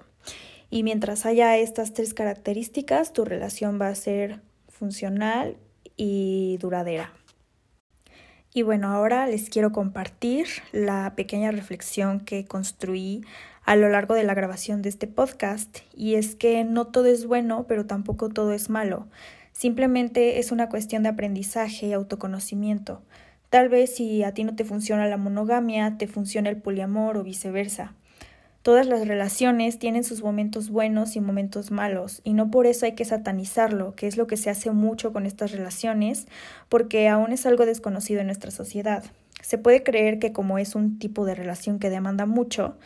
Y 0.71 0.83
mientras 0.83 1.27
haya 1.27 1.57
estas 1.59 1.93
tres 1.93 2.15
características, 2.15 3.13
tu 3.13 3.25
relación 3.25 3.81
va 3.81 3.89
a 3.89 3.95
ser 3.95 4.41
funcional 4.69 5.57
y 5.97 6.59
duradera. 6.61 7.13
Y 8.53 8.63
bueno, 8.63 8.89
ahora 8.89 9.27
les 9.27 9.51
quiero 9.51 9.71
compartir 9.71 10.47
la 10.73 11.15
pequeña 11.15 11.51
reflexión 11.51 12.21
que 12.21 12.47
construí 12.47 13.23
a 13.66 13.74
lo 13.74 13.88
largo 13.88 14.14
de 14.14 14.22
la 14.22 14.35
grabación 14.35 14.81
de 14.81 14.88
este 14.88 15.09
podcast, 15.09 15.79
y 15.92 16.14
es 16.14 16.37
que 16.37 16.62
no 16.62 16.87
todo 16.87 17.07
es 17.07 17.26
bueno, 17.26 17.66
pero 17.66 17.85
tampoco 17.85 18.29
todo 18.29 18.52
es 18.52 18.70
malo. 18.70 19.09
Simplemente 19.50 20.38
es 20.38 20.52
una 20.52 20.68
cuestión 20.68 21.02
de 21.02 21.09
aprendizaje 21.09 21.87
y 21.87 21.92
autoconocimiento. 21.92 23.02
Tal 23.50 23.68
vez 23.68 23.96
si 23.96 24.22
a 24.22 24.33
ti 24.33 24.44
no 24.44 24.55
te 24.55 24.64
funciona 24.64 25.09
la 25.09 25.16
monogamia, 25.16 25.98
te 25.98 26.07
funciona 26.07 26.48
el 26.48 26.59
poliamor 26.59 27.16
o 27.16 27.24
viceversa. 27.24 27.94
Todas 28.62 28.87
las 28.87 29.07
relaciones 29.09 29.81
tienen 29.81 30.05
sus 30.05 30.22
momentos 30.22 30.70
buenos 30.70 31.16
y 31.16 31.20
momentos 31.20 31.72
malos, 31.72 32.20
y 32.22 32.35
no 32.35 32.52
por 32.52 32.66
eso 32.66 32.87
hay 32.87 32.92
que 32.92 33.05
satanizarlo, 33.05 33.96
que 33.96 34.07
es 34.07 34.16
lo 34.16 34.29
que 34.29 34.37
se 34.37 34.48
hace 34.48 34.70
mucho 34.70 35.12
con 35.12 35.26
estas 35.26 35.50
relaciones, 35.50 36.29
porque 36.68 37.09
aún 37.09 37.33
es 37.33 37.44
algo 37.46 37.66
desconocido 37.66 38.20
en 38.20 38.26
nuestra 38.26 38.52
sociedad. 38.52 39.02
Se 39.42 39.59
puede 39.59 39.83
creer 39.83 40.20
que 40.20 40.33
como 40.33 40.59
es 40.59 40.76
un 40.76 41.00
tipo 41.00 41.24
de 41.24 41.35
relación 41.35 41.81
que 41.81 41.90
demanda 41.90 42.26
mucho, 42.26 42.76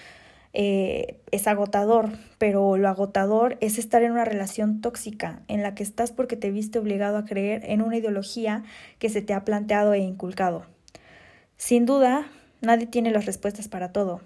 eh, 0.53 1.21
es 1.31 1.47
agotador, 1.47 2.11
pero 2.39 2.77
lo 2.77 2.89
agotador 2.89 3.57
es 3.61 3.79
estar 3.79 4.03
en 4.03 4.13
una 4.13 4.25
relación 4.25 4.81
tóxica 4.81 5.43
en 5.47 5.63
la 5.63 5.75
que 5.75 5.85
estás 5.85 6.11
porque 6.11 6.37
te 6.37 6.51
viste 6.51 6.79
obligado 6.79 7.19
a 7.19 7.25
creer 7.25 7.63
en 7.67 7.83
una 7.83 7.97
ideología 7.97 8.65
que 8.99 9.11
se 9.11 9.23
te 9.23 9.33
ha 9.33 9.45
planteado 9.45 9.95
e 9.95 10.01
inculcado. 10.01 10.65
Sin 11.57 11.87
duda, 11.87 12.27
nadie 12.61 12.87
tiene 12.87 13.13
las 13.13 13.27
respuestas 13.27 13.69
para 13.69 13.93
todo. 13.93 14.21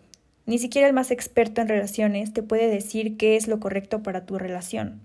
Ni 0.47 0.59
siquiera 0.59 0.89
el 0.89 0.95
más 0.95 1.11
experto 1.11 1.61
en 1.61 1.69
relaciones 1.69 2.33
te 2.33 2.43
puede 2.43 2.69
decir 2.69 3.17
qué 3.17 3.37
es 3.37 3.49
lo 3.49 3.61
correcto 3.61 4.03
para 4.03 4.25
tu 4.25 4.39
relación. 4.39 5.01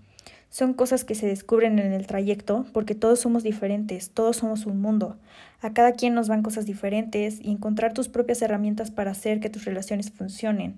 Son 0.48 0.74
cosas 0.74 1.04
que 1.04 1.14
se 1.14 1.26
descubren 1.26 1.78
en 1.78 1.92
el 1.92 2.06
trayecto 2.06 2.66
porque 2.72 2.94
todos 2.94 3.20
somos 3.20 3.42
diferentes, 3.42 4.10
todos 4.10 4.38
somos 4.38 4.66
un 4.66 4.80
mundo. 4.80 5.16
A 5.60 5.72
cada 5.72 5.92
quien 5.92 6.14
nos 6.14 6.28
van 6.28 6.42
cosas 6.42 6.66
diferentes 6.66 7.40
y 7.40 7.52
encontrar 7.52 7.92
tus 7.92 8.08
propias 8.08 8.42
herramientas 8.42 8.90
para 8.90 9.12
hacer 9.12 9.38
que 9.38 9.50
tus 9.50 9.64
relaciones 9.64 10.10
funcionen 10.10 10.76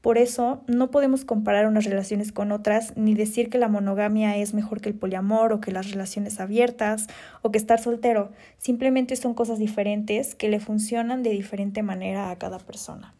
por 0.00 0.16
eso 0.16 0.62
no 0.66 0.90
podemos 0.90 1.26
comparar 1.26 1.66
unas 1.66 1.84
relaciones 1.84 2.32
con 2.32 2.52
otras 2.52 2.96
ni 2.96 3.14
decir 3.14 3.50
que 3.50 3.58
la 3.58 3.68
monogamia 3.68 4.36
es 4.36 4.54
mejor 4.54 4.80
que 4.80 4.88
el 4.88 4.94
poliamor 4.94 5.52
o 5.52 5.60
que 5.60 5.72
las 5.72 5.90
relaciones 5.90 6.40
abiertas 6.40 7.06
o 7.42 7.50
que 7.50 7.58
estar 7.58 7.80
soltero. 7.80 8.30
Simplemente 8.56 9.14
son 9.16 9.34
cosas 9.34 9.58
diferentes 9.58 10.34
que 10.34 10.48
le 10.48 10.58
funcionan 10.58 11.22
de 11.22 11.30
diferente 11.30 11.82
manera 11.82 12.30
a 12.30 12.38
cada 12.38 12.58
persona. 12.58 13.14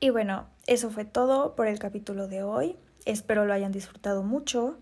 Y 0.00 0.10
bueno, 0.10 0.46
eso 0.66 0.90
fue 0.90 1.04
todo 1.04 1.54
por 1.56 1.66
el 1.66 1.78
capítulo 1.78 2.28
de 2.28 2.42
hoy. 2.42 2.76
Espero 3.06 3.46
lo 3.46 3.54
hayan 3.54 3.72
disfrutado 3.72 4.22
mucho, 4.22 4.78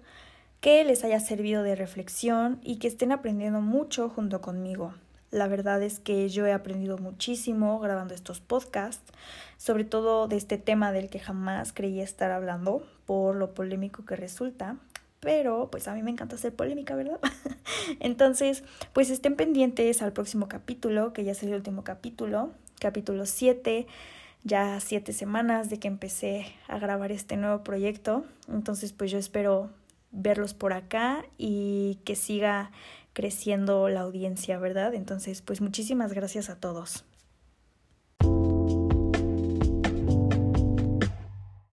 que 0.61 0.83
les 0.83 1.05
haya 1.05 1.21
servido 1.21 1.63
de 1.63 1.77
reflexión 1.77 2.61
y 2.63 2.79
que 2.79 2.89
estén 2.89 3.13
aprendiendo 3.13 3.61
mucho 3.61 4.09
junto 4.09 4.41
conmigo. 4.41 4.95
La 5.31 5.49
verdad 5.49 5.83
es 5.83 6.01
que 6.01 6.29
yo 6.29 6.47
he 6.47 6.53
aprendido 6.53 6.99
muchísimo 6.99 7.79
grabando 7.81 8.15
estos 8.15 8.41
podcasts, 8.41 9.13
sobre 9.57 9.85
todo 9.85 10.29
de 10.29 10.37
este 10.37 10.59
tema 10.59 10.93
del 10.93 11.11
que 11.11 11.19
jamás 11.19 11.73
creía 11.73 12.05
estar 12.05 12.31
hablando 12.31 12.83
por 13.07 13.37
lo 13.37 13.55
polémico 13.55 14.05
que 14.05 14.17
resulta. 14.17 14.77
Pero 15.21 15.69
pues 15.71 15.89
a 15.89 15.95
mí 15.95 16.03
me 16.03 16.13
encanta 16.13 16.37
hacer 16.37 16.55
polémica, 16.55 16.95
¿verdad? 16.95 17.19
Entonces, 18.01 18.63
pues 18.93 19.11
estén 19.11 19.35
pendientes 19.35 20.01
al 20.01 20.13
próximo 20.13 20.49
capítulo, 20.49 21.13
que 21.13 21.25
ya 21.25 21.33
es 21.33 21.43
el 21.43 21.55
último 21.55 21.83
capítulo, 21.83 22.53
capítulo 22.81 23.27
7 23.27 23.87
ya 24.45 24.79
siete 24.81 25.13
semanas 25.13 25.69
de 25.69 25.79
que 25.79 25.89
empecé 25.89 26.47
a 26.69 26.79
grabar 26.79 27.13
este 27.13 27.37
nuevo 27.37 27.63
proyecto. 27.65 28.25
Entonces, 28.49 28.93
pues 28.93 29.11
yo 29.11 29.19
espero 29.19 29.71
verlos 30.11 30.55
por 30.55 30.73
acá 30.73 31.25
y 31.37 31.99
que 32.05 32.17
siga 32.17 32.71
creciendo 33.19 33.89
la 33.89 34.03
audiencia, 34.03 34.61
¿verdad? 34.61 34.95
Entonces, 34.95 35.43
pues 35.43 35.61
muchísimas 35.61 36.13
gracias 36.13 36.51
a 36.51 36.61
todos. 36.61 37.05